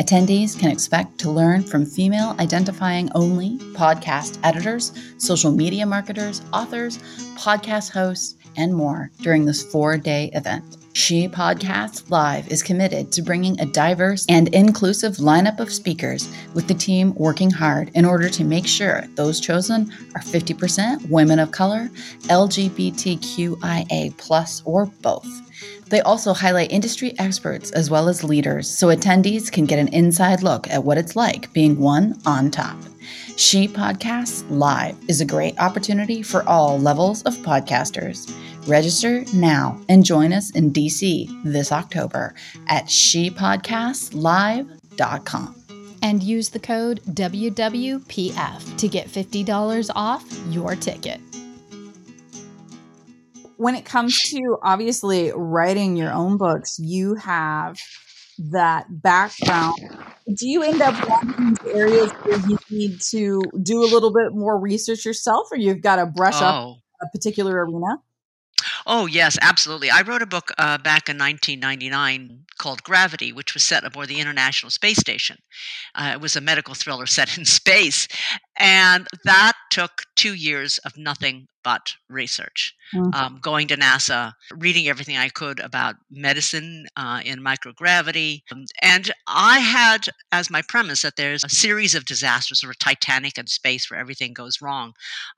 Attendees 0.00 0.58
can 0.58 0.70
expect 0.70 1.18
to 1.18 1.30
learn 1.30 1.64
from 1.64 1.86
female 1.86 2.36
identifying 2.38 3.10
only 3.16 3.58
podcast 3.74 4.38
editors, 4.44 4.92
social 5.18 5.50
media 5.50 5.84
marketers, 5.84 6.40
authors, 6.52 6.98
podcast 7.36 7.90
hosts, 7.90 8.36
and 8.56 8.72
more 8.72 9.10
during 9.20 9.44
this 9.44 9.62
four 9.62 9.98
day 9.98 10.30
event. 10.34 10.83
She 10.96 11.28
Podcasts 11.28 12.08
Live 12.08 12.46
is 12.52 12.62
committed 12.62 13.10
to 13.12 13.20
bringing 13.20 13.60
a 13.60 13.66
diverse 13.66 14.24
and 14.28 14.46
inclusive 14.54 15.16
lineup 15.16 15.58
of 15.58 15.72
speakers, 15.72 16.32
with 16.54 16.68
the 16.68 16.74
team 16.74 17.12
working 17.16 17.50
hard 17.50 17.90
in 17.94 18.04
order 18.04 18.28
to 18.30 18.44
make 18.44 18.64
sure 18.64 19.02
those 19.16 19.40
chosen 19.40 19.92
are 20.14 20.20
50% 20.20 21.10
women 21.10 21.40
of 21.40 21.50
color, 21.50 21.90
LGBTQIA, 22.28 24.12
or 24.64 24.86
both. 25.02 25.26
They 25.88 26.00
also 26.00 26.32
highlight 26.32 26.70
industry 26.70 27.18
experts 27.18 27.72
as 27.72 27.90
well 27.90 28.08
as 28.08 28.22
leaders 28.22 28.70
so 28.70 28.86
attendees 28.86 29.50
can 29.50 29.66
get 29.66 29.80
an 29.80 29.88
inside 29.88 30.44
look 30.44 30.70
at 30.70 30.84
what 30.84 30.96
it's 30.96 31.16
like 31.16 31.52
being 31.52 31.80
one 31.80 32.20
on 32.24 32.52
top. 32.52 32.78
She 33.36 33.66
Podcasts 33.66 34.44
Live 34.48 34.96
is 35.08 35.20
a 35.20 35.26
great 35.26 35.58
opportunity 35.58 36.22
for 36.22 36.48
all 36.48 36.78
levels 36.78 37.22
of 37.24 37.34
podcasters. 37.38 38.32
Register 38.66 39.24
now 39.34 39.78
and 39.88 40.04
join 40.04 40.32
us 40.32 40.50
in 40.50 40.72
DC 40.72 41.28
this 41.44 41.70
October 41.72 42.34
at 42.68 42.86
shepodcastslive.com. 42.86 45.60
And 46.02 46.22
use 46.22 46.50
the 46.50 46.58
code 46.58 47.00
WWPF 47.10 48.76
to 48.76 48.88
get 48.88 49.08
$50 49.08 49.90
off 49.94 50.22
your 50.50 50.76
ticket 50.76 51.18
when 53.56 53.74
it 53.74 53.84
comes 53.84 54.20
to 54.30 54.58
obviously 54.62 55.32
writing 55.34 55.96
your 55.96 56.12
own 56.12 56.36
books, 56.36 56.78
you 56.78 57.14
have 57.14 57.78
that 58.50 58.86
background. 58.90 59.76
Do 60.26 60.48
you 60.48 60.62
end 60.62 60.82
up 60.82 61.08
walking 61.08 61.48
into 61.48 61.74
areas 61.74 62.10
where 62.22 62.38
you 62.48 62.58
need 62.70 63.00
to 63.10 63.40
do 63.62 63.82
a 63.82 63.88
little 63.88 64.12
bit 64.12 64.32
more 64.32 64.58
research 64.58 65.04
yourself, 65.04 65.48
or 65.52 65.56
you've 65.56 65.82
got 65.82 65.96
to 65.96 66.06
brush 66.06 66.40
oh. 66.40 66.44
up 66.44 66.78
a 67.02 67.06
particular 67.12 67.64
arena? 67.64 67.98
Oh, 68.86 69.06
yes, 69.06 69.38
absolutely. 69.40 69.90
I 69.90 70.02
wrote 70.02 70.22
a 70.22 70.26
book 70.26 70.50
uh, 70.58 70.78
back 70.78 71.08
in 71.08 71.18
1999 71.18 72.44
called 72.58 72.82
Gravity, 72.82 73.32
which 73.32 73.54
was 73.54 73.62
set 73.62 73.84
aboard 73.84 74.08
the 74.08 74.20
International 74.20 74.70
Space 74.70 74.98
Station. 74.98 75.38
Uh, 75.94 76.10
it 76.14 76.20
was 76.20 76.36
a 76.36 76.40
medical 76.40 76.74
thriller 76.74 77.06
set 77.16 77.38
in 77.38 77.44
space. 77.44 78.06
And 78.58 79.06
that 79.24 79.54
took 79.70 80.02
two 80.16 80.34
years 80.34 80.78
of 80.78 80.96
nothing 80.96 81.48
but 81.64 81.94
research. 82.08 82.74
Mm. 82.94 83.14
Um, 83.14 83.38
going 83.40 83.66
to 83.68 83.76
NASA, 83.76 84.34
reading 84.52 84.86
everything 84.86 85.16
I 85.16 85.30
could 85.30 85.58
about 85.58 85.96
medicine 86.10 86.86
uh, 86.96 87.22
in 87.24 87.42
microgravity. 87.42 88.42
Um, 88.52 88.66
and 88.82 89.10
I 89.26 89.58
had 89.58 90.06
as 90.30 90.50
my 90.50 90.62
premise 90.68 91.02
that 91.02 91.16
there's 91.16 91.42
a 91.42 91.48
series 91.48 91.94
of 91.94 92.04
disasters, 92.04 92.60
sort 92.60 92.74
of 92.74 92.78
Titanic 92.78 93.38
in 93.38 93.46
space, 93.46 93.90
where 93.90 93.98
everything 93.98 94.34
goes 94.34 94.60
wrong 94.60 94.92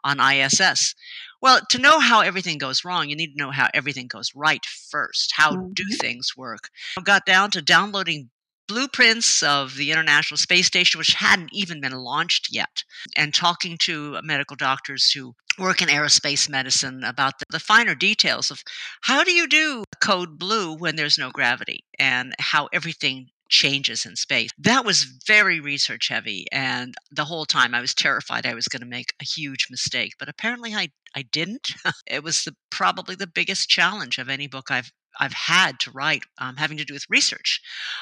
on 0.05 0.21
ISS. 0.21 0.95
Well, 1.43 1.61
to 1.71 1.79
know 1.79 2.01
how 2.01 2.21
everything 2.21 2.59
goes 2.59 2.85
wrong, 2.85 3.09
you 3.09 3.17
need 3.17 3.33
to 3.33 3.39
know 3.39 3.51
how 3.51 3.69
everything 3.75 4.07
goes 4.09 4.31
right 4.35 4.65
first. 4.65 5.33
How 5.37 5.57
do 5.75 5.85
Mhm. 5.85 5.99
things 6.01 6.37
work? 6.37 6.71
I 6.99 7.03
got 7.03 7.27
down 7.27 7.51
to 7.53 7.63
downloading 7.63 8.31
blueprints 8.69 9.43
of 9.43 9.77
the 9.77 9.93
International 9.93 10.37
Space 10.39 10.67
Station, 10.67 10.99
which 10.99 11.13
hadn't 11.15 11.51
even 11.53 11.81
been 11.81 11.93
launched 11.93 12.49
yet, 12.51 12.83
and 13.15 13.33
talking 13.33 13.79
to 13.79 14.21
medical 14.23 14.57
doctors 14.57 15.11
who 15.13 15.35
work 15.59 15.81
in 15.81 15.89
aerospace 15.89 16.49
medicine 16.49 17.05
about 17.05 17.39
the, 17.39 17.45
the 17.51 17.61
finer 17.61 17.95
details 17.95 18.51
of 18.51 18.63
how 19.03 19.23
do 19.25 19.33
you 19.33 19.47
do 19.47 19.85
code 20.01 20.39
blue 20.39 20.75
when 20.75 20.97
there's 20.97 21.19
no 21.19 21.31
gravity 21.31 21.85
and 21.99 22.35
how 22.41 22.69
everything 22.73 23.31
changes 23.49 24.05
in 24.07 24.17
space. 24.17 24.51
That 24.59 24.85
was 24.85 25.05
very 25.27 25.61
research 25.61 26.09
heavy 26.09 26.47
and 26.53 26.95
the 27.11 27.25
whole 27.25 27.47
time 27.47 27.75
I 27.75 27.81
was 27.81 27.95
terrified 27.95 28.47
I 28.47 28.55
was 28.55 28.69
going 28.69 28.81
to 28.81 28.87
make 28.87 29.13
a 29.21 29.25
huge 29.25 29.67
mistake, 29.71 30.13
but 30.19 30.29
apparently 30.29 30.75
I 30.75 30.89
I 31.15 31.23
didn't. 31.23 31.73
it 32.07 32.23
was 32.23 32.45
the, 32.45 32.55
probably 32.71 33.15
the 33.15 33.27
biggest 33.27 33.69
challenge 33.69 34.19
of 34.19 34.29
any 34.29 34.47
book 34.49 34.71
I've 34.71 34.91
I've 35.19 35.33
had 35.33 35.81
to 35.81 35.91
write, 35.91 36.25
um, 36.39 36.57
having 36.57 36.77
to 36.77 36.85
do 36.85 36.93
with 36.93 37.07
research. 37.09 37.61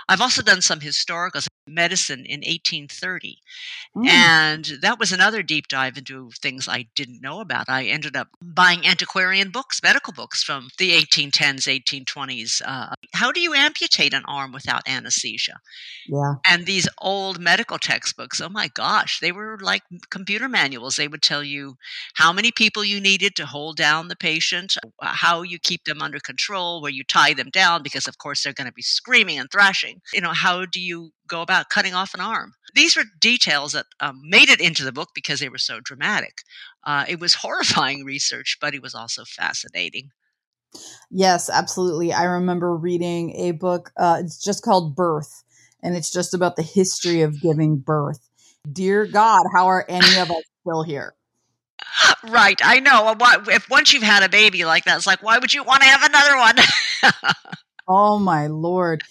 I've 0.08 0.20
also 0.20 0.42
done 0.42 0.60
some 0.62 0.80
historical 0.80 1.40
medicine 1.66 2.24
in 2.26 2.42
1830, 2.42 3.38
Mm. 3.96 4.06
and 4.08 4.64
that 4.82 4.98
was 4.98 5.12
another 5.12 5.42
deep 5.42 5.68
dive 5.68 5.96
into 5.96 6.30
things 6.42 6.68
I 6.68 6.86
didn't 6.94 7.20
know 7.20 7.40
about. 7.40 7.68
I 7.68 7.84
ended 7.84 8.16
up 8.16 8.28
buying 8.42 8.84
antiquarian 8.86 9.50
books, 9.50 9.80
medical 9.82 10.12
books 10.12 10.42
from 10.42 10.68
the 10.78 10.92
1810s, 10.92 11.66
1820s. 11.68 12.60
Uh, 12.64 12.94
how 13.14 13.30
do 13.32 13.40
you 13.40 13.54
amputate 13.54 14.12
an 14.14 14.24
arm 14.26 14.52
without 14.52 14.82
anesthesia? 14.88 15.58
yeah. 16.08 16.34
And 16.46 16.66
these 16.66 16.88
old 16.98 17.38
medical 17.40 17.78
textbooks, 17.78 18.40
oh 18.40 18.48
my 18.48 18.68
gosh, 18.68 19.20
they 19.20 19.32
were 19.32 19.58
like 19.60 19.82
computer 20.10 20.48
manuals. 20.48 20.96
They 20.96 21.08
would 21.08 21.22
tell 21.22 21.42
you 21.44 21.76
how 22.14 22.32
many 22.32 22.50
people 22.52 22.84
you 22.84 23.00
needed 23.00 23.36
to 23.36 23.46
hold 23.46 23.76
down 23.76 24.08
the 24.08 24.16
patient, 24.16 24.76
uh, 25.00 25.06
how 25.06 25.42
you 25.42 25.58
keep 25.58 25.84
them 25.84 26.02
under 26.02 26.18
control, 26.18 26.82
where 26.82 26.90
you 26.92 27.04
tie 27.04 27.32
them 27.34 27.50
down, 27.50 27.82
because 27.82 28.06
of 28.08 28.18
course 28.18 28.42
they're 28.42 28.52
going 28.52 28.66
to 28.66 28.72
be 28.72 28.82
screaming 28.82 29.38
and 29.38 29.50
thrashing. 29.50 30.00
You 30.12 30.20
know, 30.20 30.32
how 30.32 30.64
do 30.66 30.80
you 30.80 31.12
go 31.34 31.42
about 31.42 31.68
cutting 31.68 31.94
off 31.94 32.14
an 32.14 32.20
arm? 32.20 32.54
These 32.74 32.96
were 32.96 33.04
details 33.20 33.72
that 33.72 33.86
um, 34.00 34.20
made 34.24 34.48
it 34.48 34.60
into 34.60 34.84
the 34.84 34.92
book 34.92 35.10
because 35.14 35.40
they 35.40 35.48
were 35.48 35.58
so 35.58 35.80
dramatic. 35.80 36.42
Uh, 36.84 37.04
it 37.08 37.20
was 37.20 37.34
horrifying 37.44 38.04
research, 38.04 38.58
but 38.60 38.74
it 38.74 38.82
was 38.82 38.94
also 38.94 39.24
fascinating. 39.24 40.10
Yes, 41.10 41.50
absolutely. 41.50 42.12
I 42.12 42.24
remember 42.24 42.74
reading 42.74 43.34
a 43.36 43.52
book. 43.52 43.92
Uh, 43.96 44.18
it's 44.20 44.42
just 44.42 44.64
called 44.64 44.96
Birth, 44.96 45.44
and 45.82 45.96
it's 45.96 46.10
just 46.10 46.34
about 46.34 46.56
the 46.56 46.62
history 46.62 47.22
of 47.22 47.40
giving 47.40 47.76
birth. 47.76 48.28
Dear 48.70 49.06
God, 49.06 49.44
how 49.54 49.66
are 49.66 49.84
any 49.88 50.18
of 50.18 50.30
us 50.30 50.42
still 50.60 50.82
here? 50.82 51.14
Right, 52.26 52.58
I 52.64 52.80
know. 52.80 53.14
If 53.48 53.68
once 53.68 53.92
you've 53.92 54.02
had 54.02 54.22
a 54.22 54.28
baby 54.30 54.64
like 54.64 54.84
that, 54.84 54.96
it's 54.96 55.06
like, 55.06 55.22
why 55.22 55.38
would 55.38 55.52
you 55.52 55.62
want 55.62 55.82
to 55.82 55.88
have 55.88 56.02
another 56.02 56.36
one? 56.38 56.56
Oh 57.86 58.18
my 58.18 58.46
lord. 58.46 59.02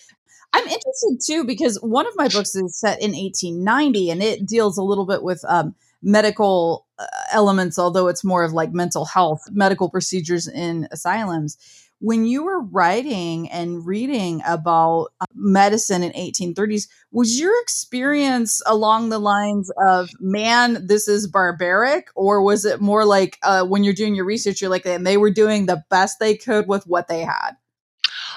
I'm 0.54 0.68
interested 0.68 1.20
too 1.26 1.44
because 1.46 1.78
one 1.82 2.06
of 2.06 2.14
my 2.16 2.28
books 2.28 2.56
is 2.56 2.80
set 2.80 3.02
in 3.02 3.12
1890 3.12 4.12
and 4.12 4.22
it 4.22 4.46
deals 4.46 4.78
a 4.78 4.84
little 4.84 5.06
bit 5.06 5.24
with 5.24 5.44
um, 5.48 5.76
medical 6.04 6.86
uh, 7.00 7.06
elements, 7.32 7.80
although 7.80 8.08
it's 8.08 8.24
more 8.24 8.44
of 8.44 8.54
like 8.54 8.72
mental 8.72 9.06
health, 9.06 9.42
medical 9.52 9.90
procedures 9.90 10.48
in 10.48 10.88
asylums. 10.92 11.58
When 12.00 12.26
you 12.26 12.44
were 12.44 12.62
writing 12.62 13.50
and 13.50 13.86
reading 13.86 14.42
about 14.46 15.08
uh, 15.22 15.26
medicine 15.34 16.04
in 16.04 16.12
1830s, 16.12 16.90
was 17.12 17.40
your 17.40 17.60
experience 17.62 18.62
along 18.66 19.10
the 19.10 19.20
lines 19.20 19.72
of, 19.88 20.10
man, 20.20 20.86
this 20.86 21.08
is 21.08 21.28
barbaric? 21.28 22.10
Or 22.16 22.44
was 22.44 22.66
it 22.66 22.82
more 22.82 23.06
like 23.06 23.40
uh, 23.42 23.66
when 23.66 23.86
you're 23.86 23.94
doing 23.94 24.16
your 24.16 24.26
research, 24.26 24.62
you're 24.62 24.70
like, 24.70 24.86
and 24.86 25.08
they 25.08 25.16
were 25.18 25.32
doing 25.32 25.66
the 25.66 25.82
best 25.90 26.20
they 26.20 26.36
could 26.36 26.68
with 26.68 26.86
what 26.86 27.08
they 27.08 27.22
had? 27.22 27.54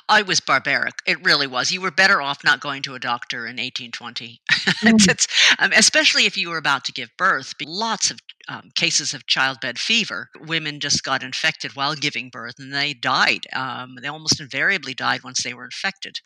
I 0.08 0.22
was 0.22 0.40
barbaric. 0.40 0.94
It 1.04 1.24
really 1.24 1.46
was. 1.48 1.72
You 1.72 1.80
were 1.80 1.90
better 1.90 2.22
off 2.22 2.44
not 2.44 2.60
going 2.60 2.82
to 2.82 2.94
a 2.94 3.00
doctor 3.00 3.46
in 3.46 3.56
1820, 3.56 4.40
Mm. 4.82 5.26
Um, 5.58 5.72
especially 5.74 6.26
if 6.26 6.36
you 6.36 6.50
were 6.50 6.58
about 6.58 6.84
to 6.84 6.92
give 6.92 7.16
birth. 7.16 7.54
Lots 7.64 8.10
of 8.10 8.20
um, 8.48 8.70
cases 8.74 9.14
of 9.14 9.26
childbed 9.26 9.78
fever. 9.78 10.28
Women 10.40 10.80
just 10.80 11.02
got 11.02 11.22
infected 11.22 11.74
while 11.74 11.94
giving 11.94 12.30
birth 12.30 12.56
and 12.58 12.72
they 12.74 12.92
died. 12.94 13.46
Um, 13.52 13.96
they 14.00 14.08
almost 14.08 14.40
invariably 14.40 14.94
died 14.94 15.24
once 15.24 15.42
they 15.42 15.54
were 15.54 15.64
infected. 15.64 16.18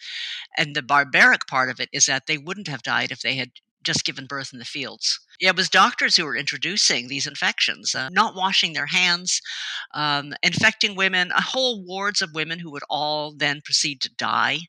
And 0.57 0.75
the 0.75 0.83
barbaric 0.83 1.47
part 1.47 1.71
of 1.71 1.81
it 1.81 1.89
is 1.93 2.07
that 2.07 2.27
they 2.27 2.39
wouldn't 2.39 2.69
have 2.69 2.83
died 2.83 3.11
if 3.11 3.21
they 3.21 3.37
had 3.37 3.51
just 3.83 4.05
given 4.05 4.27
birth 4.27 4.53
in 4.53 4.59
the 4.59 4.65
fields. 4.65 5.21
It 5.41 5.57
was 5.57 5.69
doctors 5.71 6.17
who 6.17 6.25
were 6.25 6.37
introducing 6.37 7.09
these 7.09 7.27
infections, 7.27 7.95
uh, 7.95 8.09
not 8.13 8.35
washing 8.35 8.73
their 8.75 8.87
hands, 8.87 9.41
um, 9.95 10.35
infecting 10.43 10.95
women, 10.95 11.31
whole 11.35 11.83
wards 11.85 12.21
of 12.23 12.35
women 12.35 12.59
who 12.59 12.71
would 12.73 12.83
all 12.91 13.33
then 13.35 13.61
proceed 13.65 14.01
to 14.03 14.11
die. 14.15 14.61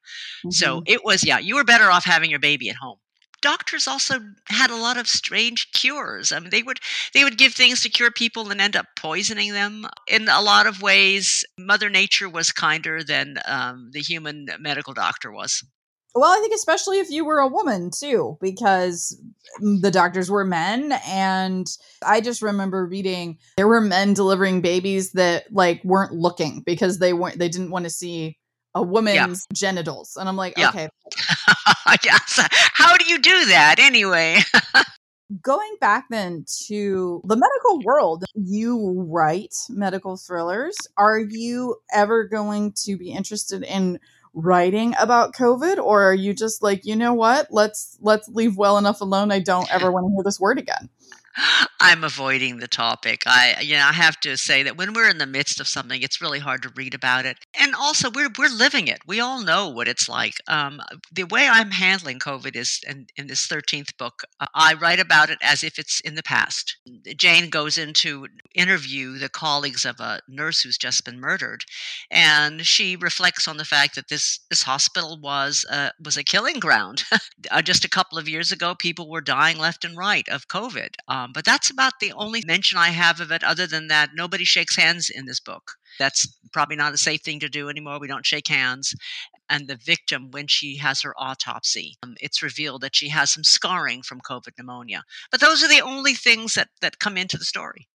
So 0.50 0.82
Mhm. 0.82 0.84
it 0.86 1.04
was, 1.04 1.24
yeah, 1.24 1.40
you 1.40 1.56
were 1.56 1.64
better 1.64 1.92
off 1.92 2.06
having 2.06 2.30
your 2.30 2.40
baby 2.40 2.70
at 2.70 2.78
home. 2.78 3.00
Doctors 3.42 3.88
also 3.88 4.20
had 4.50 4.70
a 4.70 4.76
lot 4.76 4.98
of 4.98 5.08
strange 5.08 5.72
cures. 5.74 6.32
I 6.32 6.40
mean, 6.40 6.52
they 6.52 6.62
would 6.64 6.80
they 7.14 7.24
would 7.24 7.38
give 7.38 7.54
things 7.56 7.82
to 7.82 7.90
cure 7.90 8.12
people 8.12 8.52
and 8.52 8.62
end 8.62 8.76
up 8.76 8.86
poisoning 8.96 9.54
them. 9.54 9.88
In 10.08 10.30
a 10.30 10.42
lot 10.42 10.68
of 10.68 10.82
ways, 10.82 11.44
Mother 11.58 11.90
Nature 11.90 12.30
was 12.30 12.52
kinder 12.52 13.04
than 13.04 13.40
um, 13.46 13.90
the 13.94 14.02
human 14.02 14.48
medical 14.60 14.94
doctor 14.94 15.32
was. 15.32 15.64
Well, 16.14 16.32
I 16.32 16.40
think 16.42 16.54
especially 16.54 17.00
if 17.00 17.10
you 17.10 17.24
were 17.26 17.40
a 17.40 17.48
woman 17.48 17.90
too, 17.90 18.38
because 18.42 19.18
the 19.60 19.92
doctors 19.92 20.30
were 20.30 20.44
men. 20.44 20.94
And 21.08 21.68
I 22.06 22.22
just 22.22 22.42
remember 22.42 22.86
reading 22.86 23.38
there 23.58 23.68
were 23.68 23.82
men 23.82 24.14
delivering 24.14 24.62
babies 24.62 25.14
that 25.14 25.52
like 25.52 25.84
weren't 25.84 26.14
looking 26.14 26.62
because 26.66 27.00
they 27.00 27.14
weren't, 27.14 27.40
they 27.40 27.50
didn't 27.50 27.72
want 27.72 27.86
to 27.86 27.90
see 27.90 28.38
a 28.76 28.82
woman's 28.82 29.46
genitals. 29.54 30.18
And 30.18 30.28
I'm 30.30 30.38
like, 30.38 30.58
Yeah. 30.58 30.70
okay, 30.70 30.90
yes. 32.04 32.40
How 32.52 32.96
do 32.98 33.06
you 33.06 33.20
do 33.20 33.46
that 33.46 33.76
anyway? 33.80 34.40
going 35.42 35.76
back 35.80 36.06
then 36.10 36.46
to 36.68 37.22
the 37.26 37.36
medical 37.36 37.82
world, 37.86 38.26
you 38.36 39.06
write 39.08 39.56
medical 39.70 40.18
thrillers. 40.18 40.76
Are 40.98 41.20
you 41.20 41.78
ever 41.94 42.26
going 42.26 42.74
to 42.84 42.98
be 42.98 43.12
interested 43.12 43.64
in 43.64 44.00
writing 44.34 44.94
about 45.00 45.34
COVID 45.34 45.78
or 45.78 46.04
are 46.04 46.14
you 46.14 46.34
just 46.34 46.64
like, 46.64 46.86
you 46.86 46.96
know 46.96 47.14
what? 47.14 47.48
Let's 47.52 47.98
let's 48.02 48.28
leave 48.30 48.58
well 48.58 48.78
enough 48.78 49.02
alone. 49.02 49.32
I 49.32 49.40
don't 49.40 49.72
ever 49.74 49.92
want 49.92 50.06
to 50.06 50.12
hear 50.16 50.24
this 50.24 50.40
word 50.40 50.60
again. 50.60 50.90
I'm 51.80 52.04
avoiding 52.04 52.58
the 52.58 52.68
topic. 52.68 53.24
I, 53.26 53.56
you 53.62 53.76
know, 53.76 53.86
I 53.86 53.94
have 53.94 54.20
to 54.22 54.38
say 54.38 54.64
that 54.64 54.78
when 54.78 54.94
we're 54.94 55.10
in 55.10 55.18
the 55.18 55.26
midst 55.26 55.60
of 55.60 55.68
something, 55.68 56.02
it's 56.02 56.22
really 56.22 56.40
hard 56.40 56.62
to 56.64 56.72
read 56.76 56.94
about 56.94 57.26
it. 57.26 57.38
And 57.60 57.74
also, 57.76 58.10
we're 58.10 58.30
we're 58.38 58.50
living 58.50 58.88
it. 58.88 59.00
We 59.08 59.20
all 59.20 59.42
know 59.42 59.70
what 59.70 59.88
it's 59.88 60.08
like. 60.08 60.36
Um, 60.48 60.82
the 61.12 61.24
way 61.24 61.48
I'm 61.50 61.72
handling 61.72 62.20
COVID 62.20 62.56
is, 62.56 62.80
in, 62.88 63.08
in 63.16 63.28
this 63.28 63.48
13th 63.48 63.98
book, 63.98 64.24
uh, 64.40 64.48
I 64.54 64.74
write 64.74 65.00
about 65.00 65.30
it 65.30 65.40
as 65.42 65.64
if 65.64 65.80
it's 65.80 66.00
in 66.02 66.16
the 66.16 66.24
past. 66.24 66.78
Jane 67.18 67.50
goes 67.50 67.78
in 67.78 67.94
to 67.96 68.28
interview 68.54 69.18
the 69.18 69.30
colleagues 69.30 69.86
of 69.86 70.00
a 70.00 70.22
nurse 70.28 70.62
who's 70.62 70.78
just 70.78 71.06
been 71.06 71.20
murdered, 71.20 71.64
and 72.10 72.66
she 72.66 72.96
reflects 72.96 73.48
on 73.48 73.58
the 73.58 73.66
fact 73.66 73.96
that 73.96 74.10
this 74.10 74.40
this 74.50 74.64
hospital 74.64 75.20
was 75.22 75.66
uh, 75.70 75.90
was 76.04 76.18
a 76.18 76.24
killing 76.24 76.60
ground. 76.60 77.04
uh, 77.52 77.62
just 77.62 77.86
a 77.86 77.90
couple 77.90 78.18
of 78.18 78.30
years 78.30 78.52
ago, 78.52 78.76
people 78.76 79.10
were 79.10 79.22
dying 79.22 79.58
left 79.58 79.86
and 79.86 79.98
right 79.98 80.28
of 80.30 80.48
COVID. 80.48 80.96
Um, 81.08 81.21
but 81.34 81.46
that's 81.46 81.70
about 81.70 81.94
the 82.00 82.14
only 82.14 82.44
mention 82.46 82.78
I 82.78 82.90
have 82.90 83.20
of 83.20 83.32
it, 83.32 83.44
other 83.44 83.68
than 83.68 83.88
that, 83.88 84.12
nobody 84.16 84.46
shakes 84.46 84.76
hands 84.76 85.10
in 85.10 85.26
this 85.26 85.40
book. 85.40 85.74
That's 86.00 86.28
probably 86.54 86.76
not 86.76 86.94
a 86.94 86.98
safe 86.98 87.22
thing 87.22 87.40
to 87.42 87.50
do 87.50 87.70
anymore. 87.70 88.00
We 88.00 88.08
don't 88.08 88.26
shake 88.26 88.48
hands. 88.48 88.96
And 89.50 89.68
the 89.68 89.76
victim, 89.76 90.32
when 90.32 90.48
she 90.48 90.78
has 90.78 91.02
her 91.02 91.14
autopsy, 91.18 91.96
um, 92.04 92.16
it's 92.22 92.42
revealed 92.42 92.82
that 92.82 92.96
she 92.96 93.10
has 93.10 93.32
some 93.32 93.44
scarring 93.44 94.02
from 94.02 94.22
COVID 94.22 94.58
pneumonia. 94.58 95.04
But 95.30 95.42
those 95.42 95.64
are 95.64 95.68
the 95.68 95.82
only 95.82 96.14
things 96.14 96.54
that, 96.54 96.70
that 96.82 97.00
come 97.00 97.18
into 97.18 97.38
the 97.38 97.44
story. 97.44 97.88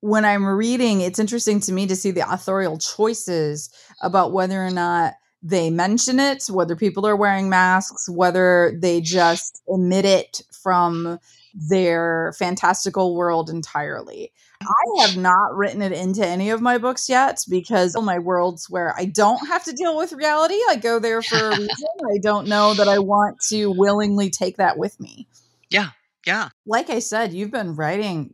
When 0.00 0.24
I'm 0.24 0.44
reading, 0.44 1.00
it's 1.00 1.18
interesting 1.18 1.60
to 1.60 1.72
me 1.72 1.86
to 1.86 1.96
see 1.96 2.10
the 2.10 2.28
authorial 2.30 2.78
choices 2.78 3.70
about 4.02 4.32
whether 4.32 4.64
or 4.64 4.70
not 4.70 5.14
they 5.40 5.70
mention 5.70 6.18
it, 6.18 6.44
whether 6.48 6.74
people 6.74 7.06
are 7.06 7.16
wearing 7.16 7.48
masks, 7.48 8.08
whether 8.08 8.76
they 8.80 9.00
just 9.00 9.62
omit 9.68 10.04
it 10.04 10.42
from 10.62 11.18
their 11.54 12.34
fantastical 12.36 13.14
world 13.14 13.48
entirely. 13.48 14.32
I 14.60 15.02
have 15.06 15.16
not 15.16 15.54
written 15.54 15.82
it 15.82 15.92
into 15.92 16.26
any 16.26 16.50
of 16.50 16.60
my 16.60 16.78
books 16.78 17.08
yet 17.08 17.44
because 17.48 17.94
all 17.94 18.02
my 18.02 18.18
worlds 18.18 18.68
where 18.68 18.94
I 18.96 19.04
don't 19.04 19.46
have 19.46 19.64
to 19.64 19.72
deal 19.72 19.96
with 19.96 20.12
reality, 20.12 20.58
I 20.68 20.76
go 20.76 20.98
there 20.98 21.22
for 21.22 21.36
a 21.36 21.50
reason. 21.56 21.88
I 22.12 22.18
don't 22.20 22.48
know 22.48 22.74
that 22.74 22.88
I 22.88 22.98
want 22.98 23.40
to 23.48 23.70
willingly 23.70 24.30
take 24.30 24.56
that 24.56 24.78
with 24.78 24.98
me. 24.98 25.28
Yeah. 25.70 25.90
Yeah. 26.26 26.48
Like 26.66 26.90
I 26.90 26.98
said, 26.98 27.32
you've 27.32 27.50
been 27.50 27.76
writing 27.76 28.32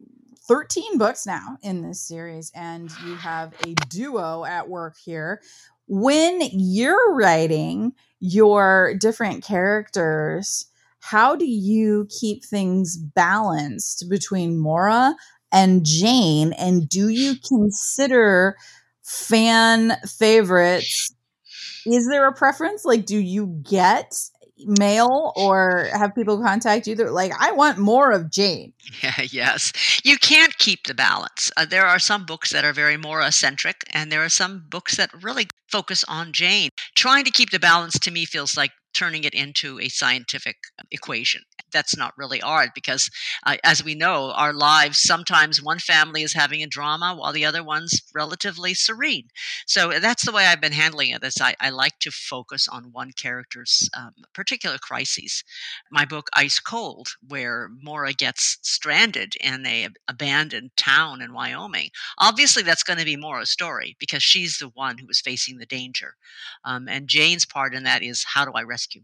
13 0.48 0.98
books 0.98 1.26
now 1.26 1.58
in 1.62 1.82
this 1.82 2.00
series, 2.00 2.50
and 2.54 2.90
you 3.04 3.16
have 3.16 3.52
a 3.66 3.74
duo 3.88 4.44
at 4.44 4.68
work 4.68 4.96
here. 4.96 5.42
When 5.86 6.40
you're 6.52 7.14
writing 7.14 7.92
your 8.20 8.94
different 8.98 9.44
characters, 9.44 10.66
how 11.00 11.34
do 11.34 11.46
you 11.46 12.06
keep 12.20 12.44
things 12.44 12.96
balanced 12.96 14.08
between 14.08 14.58
Maura 14.58 15.14
and 15.50 15.84
Jane? 15.84 16.52
And 16.52 16.88
do 16.88 17.08
you 17.08 17.34
consider 17.46 18.56
fan 19.02 19.96
favorites? 20.06 21.14
Is 21.86 22.06
there 22.08 22.26
a 22.28 22.32
preference? 22.32 22.84
Like, 22.84 23.06
do 23.06 23.18
you 23.18 23.46
get 23.68 24.14
mail 24.66 25.32
or 25.36 25.88
have 25.92 26.14
people 26.14 26.40
contact 26.42 26.86
you 26.86 26.94
that 26.94 27.12
like 27.12 27.32
i 27.40 27.50
want 27.50 27.78
more 27.78 28.10
of 28.10 28.30
jane 28.30 28.72
yeah, 29.02 29.22
yes 29.30 29.72
you 30.04 30.18
can't 30.18 30.58
keep 30.58 30.84
the 30.86 30.94
balance 30.94 31.50
uh, 31.56 31.64
there 31.64 31.86
are 31.86 31.98
some 31.98 32.26
books 32.26 32.52
that 32.52 32.64
are 32.64 32.72
very 32.72 32.96
maura 32.96 33.32
centric 33.32 33.84
and 33.92 34.10
there 34.12 34.22
are 34.22 34.28
some 34.28 34.64
books 34.68 34.96
that 34.96 35.10
really 35.22 35.48
focus 35.68 36.04
on 36.08 36.32
jane 36.32 36.68
trying 36.94 37.24
to 37.24 37.30
keep 37.30 37.50
the 37.50 37.58
balance 37.58 37.98
to 37.98 38.10
me 38.10 38.24
feels 38.24 38.56
like 38.56 38.72
turning 38.92 39.24
it 39.24 39.34
into 39.34 39.78
a 39.80 39.88
scientific 39.88 40.56
equation. 40.90 41.42
That's 41.72 41.96
not 41.96 42.16
really 42.16 42.42
art 42.42 42.70
because, 42.74 43.08
uh, 43.46 43.56
as 43.62 43.84
we 43.84 43.94
know, 43.94 44.32
our 44.32 44.52
lives 44.52 44.98
sometimes 45.00 45.62
one 45.62 45.78
family 45.78 46.22
is 46.22 46.32
having 46.32 46.62
a 46.62 46.66
drama 46.66 47.14
while 47.14 47.32
the 47.32 47.44
other 47.44 47.62
one's 47.62 48.02
relatively 48.14 48.74
serene. 48.74 49.28
So 49.66 49.98
that's 50.00 50.24
the 50.24 50.32
way 50.32 50.46
I've 50.46 50.60
been 50.60 50.72
handling 50.72 51.10
it. 51.10 51.22
Is 51.22 51.36
I, 51.40 51.54
I 51.60 51.70
like 51.70 51.98
to 52.00 52.10
focus 52.10 52.66
on 52.68 52.92
one 52.92 53.12
character's 53.12 53.88
um, 53.96 54.12
particular 54.34 54.78
crises. 54.78 55.44
My 55.90 56.04
book 56.04 56.28
Ice 56.34 56.58
Cold, 56.58 57.10
where 57.26 57.68
Maura 57.82 58.12
gets 58.12 58.58
stranded 58.62 59.34
in 59.40 59.64
a 59.66 59.88
abandoned 60.08 60.72
town 60.76 61.22
in 61.22 61.32
Wyoming. 61.32 61.90
Obviously, 62.18 62.62
that's 62.62 62.82
going 62.82 62.98
to 62.98 63.04
be 63.04 63.16
Maura's 63.16 63.50
story 63.50 63.96
because 64.00 64.22
she's 64.22 64.58
the 64.58 64.70
one 64.74 64.98
who 64.98 65.06
is 65.08 65.20
facing 65.20 65.58
the 65.58 65.66
danger, 65.66 66.14
um, 66.64 66.88
and 66.88 67.08
Jane's 67.08 67.44
part 67.46 67.74
in 67.74 67.84
that 67.84 68.02
is 68.02 68.24
how 68.26 68.44
do 68.44 68.52
I 68.52 68.62
rescue 68.62 68.79
rescue. 68.80 69.02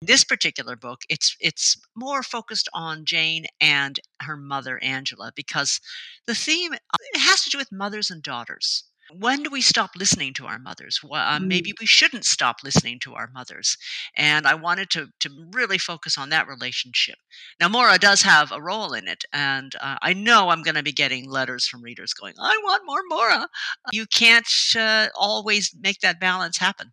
This 0.00 0.22
particular 0.22 0.76
book, 0.76 1.00
it's 1.08 1.36
it's 1.40 1.76
more 1.96 2.22
focused 2.22 2.68
on 2.72 3.04
Jane 3.04 3.46
and 3.60 3.98
her 4.20 4.36
mother 4.36 4.78
Angela 4.80 5.32
because 5.34 5.80
the 6.26 6.36
theme 6.36 6.72
uh, 6.72 6.96
it 7.14 7.20
has 7.20 7.42
to 7.44 7.50
do 7.50 7.58
with 7.58 7.72
mothers 7.72 8.10
and 8.10 8.22
daughters. 8.22 8.84
When 9.10 9.42
do 9.42 9.50
we 9.50 9.62
stop 9.62 9.92
listening 9.96 10.34
to 10.34 10.46
our 10.46 10.58
mothers? 10.58 11.00
Well, 11.02 11.26
uh, 11.26 11.40
maybe 11.40 11.72
we 11.80 11.86
shouldn't 11.86 12.26
stop 12.26 12.56
listening 12.62 12.98
to 13.00 13.14
our 13.14 13.30
mothers. 13.32 13.78
And 14.14 14.46
I 14.46 14.54
wanted 14.54 14.90
to, 14.90 15.08
to 15.20 15.30
really 15.50 15.78
focus 15.78 16.18
on 16.18 16.28
that 16.28 16.46
relationship. 16.46 17.16
Now, 17.58 17.68
Maura 17.68 17.98
does 17.98 18.20
have 18.20 18.52
a 18.52 18.60
role 18.60 18.92
in 18.92 19.08
it. 19.08 19.24
And 19.32 19.74
uh, 19.80 19.96
I 20.02 20.12
know 20.12 20.50
I'm 20.50 20.62
going 20.62 20.74
to 20.74 20.82
be 20.82 20.92
getting 20.92 21.26
letters 21.26 21.66
from 21.66 21.82
readers 21.82 22.12
going, 22.12 22.34
I 22.38 22.60
want 22.62 22.82
more 22.84 23.00
Maura. 23.08 23.48
You 23.92 24.04
can't 24.12 24.46
uh, 24.76 25.08
always 25.14 25.74
make 25.80 26.00
that 26.00 26.20
balance 26.20 26.58
happen. 26.58 26.92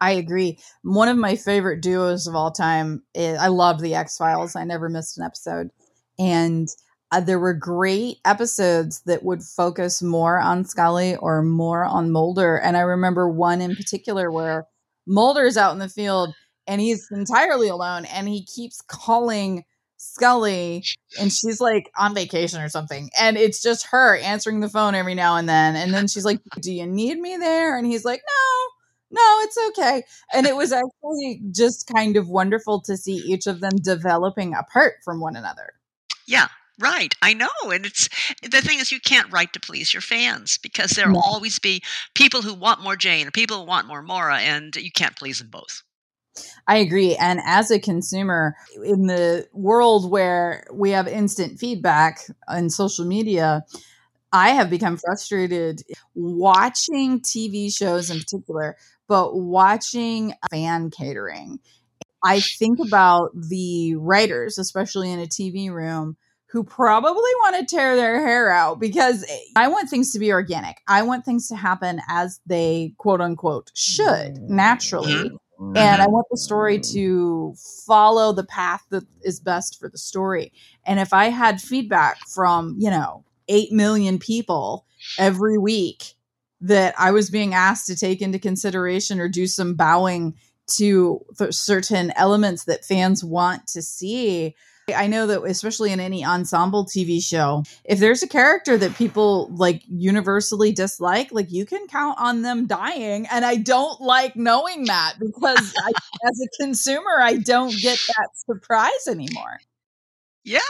I 0.00 0.12
agree. 0.12 0.58
One 0.82 1.08
of 1.08 1.16
my 1.16 1.36
favorite 1.36 1.80
duos 1.82 2.26
of 2.26 2.34
all 2.34 2.50
time 2.50 3.02
is 3.14 3.38
I 3.38 3.48
love 3.48 3.80
the 3.80 3.94
X 3.94 4.16
Files. 4.16 4.54
I 4.54 4.64
never 4.64 4.88
missed 4.88 5.18
an 5.18 5.24
episode. 5.24 5.70
And 6.18 6.68
uh, 7.10 7.20
there 7.20 7.38
were 7.38 7.54
great 7.54 8.18
episodes 8.24 9.02
that 9.06 9.24
would 9.24 9.42
focus 9.42 10.02
more 10.02 10.38
on 10.38 10.64
Scully 10.64 11.16
or 11.16 11.42
more 11.42 11.84
on 11.84 12.12
Mulder. 12.12 12.56
And 12.56 12.76
I 12.76 12.80
remember 12.80 13.28
one 13.28 13.60
in 13.60 13.74
particular 13.74 14.30
where 14.30 14.66
Mulder's 15.06 15.56
out 15.56 15.72
in 15.72 15.78
the 15.78 15.88
field 15.88 16.34
and 16.66 16.80
he's 16.80 17.08
entirely 17.10 17.68
alone 17.68 18.04
and 18.04 18.28
he 18.28 18.44
keeps 18.44 18.82
calling 18.82 19.64
Scully 19.96 20.84
and 21.18 21.32
she's 21.32 21.60
like 21.60 21.90
on 21.96 22.14
vacation 22.14 22.60
or 22.60 22.68
something. 22.68 23.10
And 23.18 23.36
it's 23.36 23.62
just 23.62 23.86
her 23.86 24.16
answering 24.16 24.60
the 24.60 24.68
phone 24.68 24.94
every 24.94 25.14
now 25.14 25.36
and 25.36 25.48
then. 25.48 25.74
And 25.74 25.92
then 25.92 26.06
she's 26.06 26.24
like, 26.24 26.40
Do 26.60 26.72
you 26.72 26.86
need 26.86 27.18
me 27.18 27.36
there? 27.36 27.76
And 27.76 27.86
he's 27.86 28.04
like, 28.04 28.20
No 28.20 28.77
no, 29.10 29.40
it's 29.40 29.58
okay. 29.68 30.02
And 30.34 30.46
it 30.46 30.56
was 30.56 30.72
actually 30.72 31.40
just 31.50 31.90
kind 31.94 32.16
of 32.16 32.28
wonderful 32.28 32.80
to 32.82 32.96
see 32.96 33.16
each 33.16 33.46
of 33.46 33.60
them 33.60 33.76
developing 33.82 34.54
apart 34.54 34.94
from 35.04 35.20
one 35.20 35.36
another. 35.36 35.72
Yeah, 36.26 36.48
right. 36.78 37.14
I 37.22 37.32
know. 37.32 37.48
And 37.64 37.86
it's 37.86 38.08
the 38.42 38.60
thing 38.60 38.80
is, 38.80 38.92
you 38.92 39.00
can't 39.00 39.32
write 39.32 39.54
to 39.54 39.60
please 39.60 39.94
your 39.94 40.02
fans 40.02 40.58
because 40.58 40.90
there'll 40.90 41.14
no. 41.14 41.20
always 41.20 41.58
be 41.58 41.82
people 42.14 42.42
who 42.42 42.54
want 42.54 42.82
more 42.82 42.96
Jane 42.96 43.30
people 43.30 43.58
who 43.58 43.64
want 43.64 43.86
more 43.86 44.02
Maura, 44.02 44.38
and 44.38 44.76
you 44.76 44.90
can't 44.92 45.16
please 45.16 45.38
them 45.38 45.48
both. 45.48 45.82
I 46.66 46.76
agree. 46.76 47.16
And 47.16 47.40
as 47.44 47.70
a 47.70 47.80
consumer, 47.80 48.54
in 48.84 49.06
the 49.06 49.48
world 49.52 50.10
where 50.10 50.64
we 50.72 50.90
have 50.90 51.08
instant 51.08 51.58
feedback 51.58 52.20
on 52.46 52.70
social 52.70 53.04
media, 53.04 53.64
I 54.32 54.50
have 54.50 54.68
become 54.68 54.98
frustrated 54.98 55.82
watching 56.14 57.20
TV 57.20 57.74
shows 57.74 58.10
in 58.10 58.18
particular 58.18 58.76
but 59.08 59.34
watching 59.34 60.34
fan 60.50 60.90
catering, 60.90 61.58
I 62.22 62.40
think 62.40 62.78
about 62.78 63.30
the 63.34 63.96
writers, 63.96 64.58
especially 64.58 65.10
in 65.10 65.18
a 65.18 65.26
TV 65.26 65.70
room, 65.70 66.16
who 66.50 66.64
probably 66.64 67.30
want 67.42 67.56
to 67.56 67.76
tear 67.76 67.94
their 67.96 68.26
hair 68.26 68.50
out 68.50 68.80
because 68.80 69.24
I 69.54 69.68
want 69.68 69.90
things 69.90 70.12
to 70.12 70.18
be 70.18 70.32
organic. 70.32 70.78
I 70.88 71.02
want 71.02 71.24
things 71.24 71.48
to 71.48 71.56
happen 71.56 72.00
as 72.08 72.40
they 72.46 72.94
quote 72.96 73.20
unquote 73.20 73.70
should 73.74 74.38
naturally. 74.38 75.30
Mm-hmm. 75.60 75.76
And 75.76 76.00
I 76.00 76.06
want 76.06 76.26
the 76.30 76.38
story 76.38 76.78
to 76.92 77.54
follow 77.86 78.32
the 78.32 78.44
path 78.44 78.84
that 78.90 79.04
is 79.22 79.40
best 79.40 79.78
for 79.78 79.88
the 79.88 79.98
story. 79.98 80.52
And 80.86 81.00
if 81.00 81.12
I 81.12 81.26
had 81.26 81.60
feedback 81.60 82.18
from, 82.28 82.76
you 82.78 82.90
know, 82.90 83.24
8 83.48 83.72
million 83.72 84.18
people 84.18 84.86
every 85.18 85.58
week 85.58 86.14
that 86.60 86.94
I 86.98 87.12
was 87.12 87.30
being 87.30 87.54
asked 87.54 87.86
to 87.86 87.96
take 87.96 88.20
into 88.20 88.38
consideration 88.38 89.20
or 89.20 89.28
do 89.28 89.46
some 89.46 89.74
bowing 89.74 90.34
to 90.76 91.24
certain 91.50 92.12
elements 92.16 92.64
that 92.64 92.84
fans 92.84 93.24
want 93.24 93.66
to 93.68 93.82
see. 93.82 94.54
I 94.94 95.06
know 95.06 95.26
that 95.26 95.42
especially 95.42 95.92
in 95.92 96.00
any 96.00 96.24
ensemble 96.24 96.86
TV 96.86 97.22
show, 97.22 97.62
if 97.84 97.98
there's 97.98 98.22
a 98.22 98.28
character 98.28 98.76
that 98.78 98.94
people 98.94 99.50
like 99.54 99.82
universally 99.86 100.72
dislike, 100.72 101.30
like 101.30 101.50
you 101.50 101.66
can 101.66 101.86
count 101.88 102.18
on 102.18 102.42
them 102.42 102.66
dying. 102.66 103.26
And 103.30 103.44
I 103.44 103.56
don't 103.56 104.00
like 104.00 104.34
knowing 104.34 104.84
that 104.84 105.14
because 105.18 105.74
I, 105.84 105.90
as 106.26 106.40
a 106.40 106.62
consumer, 106.62 107.20
I 107.20 107.36
don't 107.36 107.74
get 107.80 107.98
that 108.08 108.28
surprise 108.34 109.06
anymore. 109.06 109.58
Yeah. 110.44 110.60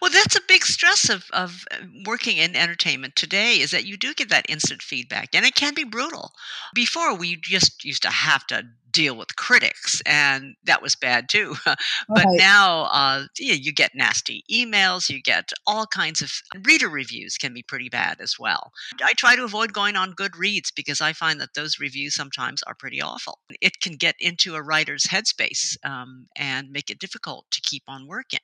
Well, 0.00 0.10
that's 0.10 0.36
a 0.36 0.40
big 0.48 0.64
stress 0.66 1.08
of, 1.08 1.30
of 1.32 1.64
uh, 1.70 1.76
working 2.04 2.38
in 2.38 2.56
entertainment 2.56 3.14
today 3.16 3.60
is 3.60 3.70
that 3.70 3.84
you 3.86 3.96
do 3.96 4.12
get 4.14 4.28
that 4.30 4.46
instant 4.50 4.82
feedback 4.82 5.34
and 5.34 5.46
it 5.46 5.54
can 5.54 5.74
be 5.74 5.84
brutal. 5.84 6.32
Before, 6.74 7.14
we 7.14 7.36
just 7.36 7.84
used 7.84 8.02
to 8.02 8.10
have 8.10 8.46
to 8.48 8.64
deal 8.98 9.16
with 9.16 9.36
critics, 9.36 10.02
and 10.06 10.56
that 10.64 10.82
was 10.82 10.96
bad 10.96 11.28
too. 11.28 11.54
but 11.64 11.78
right. 12.08 12.26
now, 12.36 12.88
uh, 12.90 13.26
yeah, 13.38 13.54
you 13.54 13.72
get 13.72 13.94
nasty 13.94 14.42
emails, 14.50 15.08
you 15.08 15.22
get 15.22 15.52
all 15.68 15.86
kinds 15.86 16.20
of 16.20 16.32
reader 16.66 16.88
reviews 16.88 17.36
can 17.36 17.54
be 17.54 17.62
pretty 17.62 17.88
bad 17.88 18.20
as 18.20 18.34
well. 18.40 18.72
I 19.00 19.12
try 19.12 19.36
to 19.36 19.44
avoid 19.44 19.72
going 19.72 19.94
on 19.94 20.14
Goodreads 20.14 20.74
because 20.74 21.00
I 21.00 21.12
find 21.12 21.40
that 21.40 21.54
those 21.54 21.78
reviews 21.78 22.16
sometimes 22.16 22.64
are 22.64 22.74
pretty 22.74 23.00
awful. 23.00 23.38
It 23.60 23.80
can 23.80 23.92
get 23.92 24.16
into 24.18 24.56
a 24.56 24.62
writer's 24.62 25.04
headspace 25.04 25.76
um, 25.84 26.26
and 26.34 26.72
make 26.72 26.90
it 26.90 26.98
difficult 26.98 27.46
to 27.52 27.60
keep 27.60 27.84
on 27.86 28.08
working. 28.08 28.40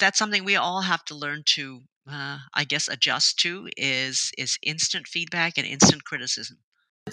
That's 0.00 0.18
something 0.18 0.42
we 0.42 0.56
all 0.56 0.80
have 0.80 1.04
to 1.04 1.14
learn 1.14 1.42
to 1.56 1.82
uh, 2.10 2.38
I 2.54 2.64
guess 2.64 2.88
adjust 2.88 3.38
to 3.40 3.68
is 3.76 4.32
is 4.38 4.58
instant 4.62 5.06
feedback 5.06 5.58
and 5.58 5.66
instant 5.66 6.04
criticism. 6.04 6.56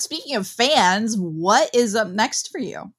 Speaking 0.01 0.35
of 0.35 0.47
fans, 0.47 1.17
what 1.17 1.73
is 1.73 1.95
up 1.95 2.09
next 2.09 2.51
for 2.51 2.59
you? 2.59 2.93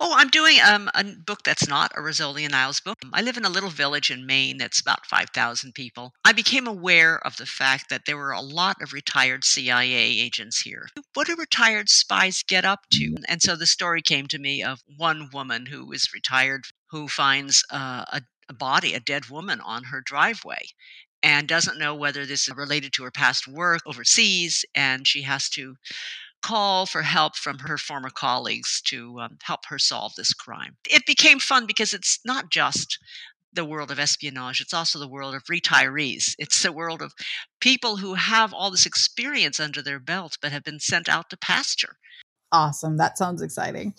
Oh, 0.00 0.14
I'm 0.16 0.28
doing 0.28 0.58
um, 0.66 0.90
a 0.94 1.04
book 1.04 1.44
that's 1.44 1.68
not 1.68 1.92
a 1.96 2.02
and 2.02 2.54
Isles 2.54 2.80
book. 2.80 2.98
I 3.12 3.22
live 3.22 3.36
in 3.36 3.44
a 3.44 3.50
little 3.50 3.70
village 3.70 4.10
in 4.10 4.26
Maine 4.26 4.58
that's 4.58 4.80
about 4.80 5.06
5,000 5.06 5.72
people. 5.72 6.12
I 6.24 6.32
became 6.32 6.66
aware 6.66 7.24
of 7.24 7.36
the 7.36 7.46
fact 7.46 7.88
that 7.88 8.02
there 8.04 8.16
were 8.16 8.32
a 8.32 8.40
lot 8.40 8.82
of 8.82 8.92
retired 8.92 9.44
CIA 9.44 9.94
agents 9.94 10.60
here. 10.60 10.88
What 11.14 11.26
do 11.26 11.36
retired 11.36 11.88
spies 11.88 12.42
get 12.42 12.64
up 12.64 12.80
to? 12.92 13.16
And 13.28 13.40
so 13.40 13.56
the 13.56 13.66
story 13.66 14.02
came 14.02 14.26
to 14.28 14.38
me 14.38 14.62
of 14.62 14.82
one 14.96 15.30
woman 15.32 15.66
who 15.66 15.92
is 15.92 16.12
retired 16.12 16.64
who 16.90 17.08
finds 17.08 17.64
uh, 17.70 18.04
a, 18.12 18.22
a 18.48 18.54
body, 18.54 18.94
a 18.94 19.00
dead 19.00 19.30
woman, 19.30 19.60
on 19.60 19.84
her 19.84 20.02
driveway 20.04 20.66
and 21.22 21.46
doesn't 21.46 21.78
know 21.78 21.94
whether 21.94 22.26
this 22.26 22.48
is 22.48 22.56
related 22.56 22.92
to 22.94 23.04
her 23.04 23.10
past 23.10 23.46
work 23.48 23.80
overseas. 23.86 24.64
And 24.74 25.06
she 25.06 25.22
has 25.22 25.48
to 25.50 25.76
call 26.42 26.86
for 26.86 27.02
help 27.02 27.36
from 27.36 27.58
her 27.60 27.78
former 27.78 28.10
colleagues 28.10 28.82
to 28.86 29.20
um, 29.20 29.38
help 29.42 29.60
her 29.66 29.78
solve 29.78 30.12
this 30.16 30.34
crime. 30.34 30.76
It 30.90 31.06
became 31.06 31.38
fun 31.38 31.66
because 31.66 31.94
it's 31.94 32.18
not 32.24 32.50
just 32.50 32.98
the 33.52 33.64
world 33.64 33.90
of 33.90 33.98
espionage. 33.98 34.60
It's 34.60 34.74
also 34.74 34.98
the 34.98 35.08
world 35.08 35.34
of 35.34 35.44
retirees. 35.44 36.34
It's 36.38 36.62
the 36.62 36.72
world 36.72 37.02
of 37.02 37.12
people 37.60 37.96
who 37.96 38.14
have 38.14 38.52
all 38.52 38.70
this 38.70 38.86
experience 38.86 39.60
under 39.60 39.82
their 39.82 40.00
belt 40.00 40.38
but 40.40 40.52
have 40.52 40.64
been 40.64 40.80
sent 40.80 41.08
out 41.08 41.30
to 41.30 41.36
pasture. 41.36 41.96
Awesome. 42.50 42.96
That 42.96 43.18
sounds 43.18 43.42
exciting. 43.42 43.94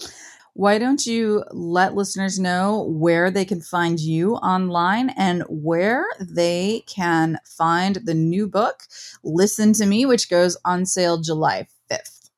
Why 0.55 0.77
don't 0.77 1.05
you 1.05 1.43
let 1.51 1.95
listeners 1.95 2.39
know 2.39 2.83
where 2.83 3.31
they 3.31 3.43
can 3.43 3.59
find 3.59 3.99
you 3.99 4.35
online 4.35 5.09
and 5.09 5.43
where 5.49 6.05
they 6.19 6.83
can 6.87 7.39
find 7.43 7.95
the 7.95 8.13
new 8.13 8.47
book, 8.47 8.83
Listen 9.23 9.73
to 9.73 9.85
Me, 9.87 10.05
which 10.05 10.29
goes 10.29 10.55
on 10.63 10.85
sale 10.85 11.19
July 11.19 11.67
5th? 11.91 12.29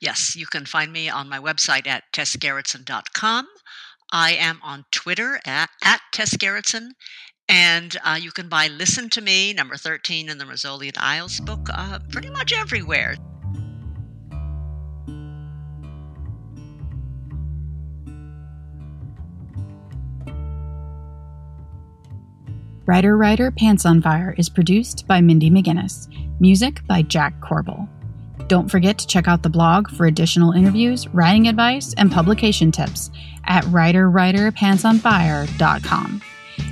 Yes, 0.00 0.36
you 0.36 0.46
can 0.46 0.66
find 0.66 0.92
me 0.92 1.08
on 1.08 1.28
my 1.28 1.40
website 1.40 1.86
at 1.88 2.04
tessgerritsen.com. 2.12 3.48
I 4.12 4.32
am 4.32 4.60
on 4.62 4.84
Twitter 4.92 5.40
at, 5.44 5.70
at 5.84 6.00
Tess 6.12 6.36
Gerritsen. 6.36 6.90
And 7.48 7.96
uh, 8.04 8.18
you 8.20 8.30
can 8.30 8.48
buy 8.48 8.68
Listen 8.68 9.10
to 9.10 9.20
Me, 9.20 9.52
number 9.52 9.76
13 9.76 10.28
in 10.28 10.38
the 10.38 10.44
Rizzoli 10.44 10.88
and 10.88 10.98
Isles 10.98 11.40
book, 11.40 11.68
uh, 11.74 11.98
pretty 12.10 12.30
much 12.30 12.52
everywhere. 12.52 13.16
Writer 22.84 23.16
Writer 23.16 23.52
Pants 23.52 23.86
on 23.86 24.02
Fire 24.02 24.34
is 24.36 24.48
produced 24.48 25.06
by 25.06 25.20
Mindy 25.20 25.50
McGinnis. 25.50 26.08
Music 26.40 26.84
by 26.88 27.02
Jack 27.02 27.40
Corbel. 27.40 27.88
Don't 28.48 28.68
forget 28.68 28.98
to 28.98 29.06
check 29.06 29.28
out 29.28 29.44
the 29.44 29.48
blog 29.48 29.88
for 29.90 30.06
additional 30.06 30.50
interviews, 30.50 31.06
writing 31.08 31.46
advice, 31.46 31.94
and 31.96 32.10
publication 32.10 32.72
tips 32.72 33.12
at 33.44 33.62
writerwriterpantsonfire.com. 33.64 36.22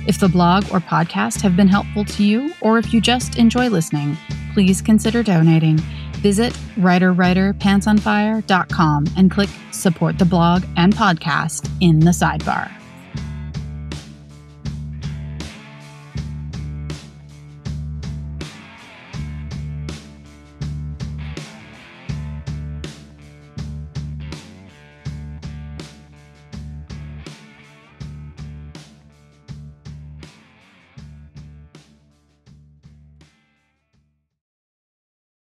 If 0.05 0.19
the 0.19 0.27
blog 0.27 0.65
or 0.65 0.81
podcast 0.81 1.39
have 1.41 1.55
been 1.55 1.69
helpful 1.69 2.03
to 2.03 2.23
you, 2.23 2.53
or 2.61 2.77
if 2.77 2.93
you 2.93 2.99
just 2.99 3.37
enjoy 3.37 3.69
listening, 3.69 4.17
please 4.53 4.81
consider 4.81 5.23
donating. 5.23 5.77
Visit 6.17 6.51
writerwriterpantsonfire.com 6.75 9.05
and 9.17 9.31
click 9.31 9.49
support 9.71 10.19
the 10.19 10.25
blog 10.25 10.65
and 10.75 10.93
podcast 10.93 11.69
in 11.79 12.01
the 12.01 12.11
sidebar. 12.11 12.80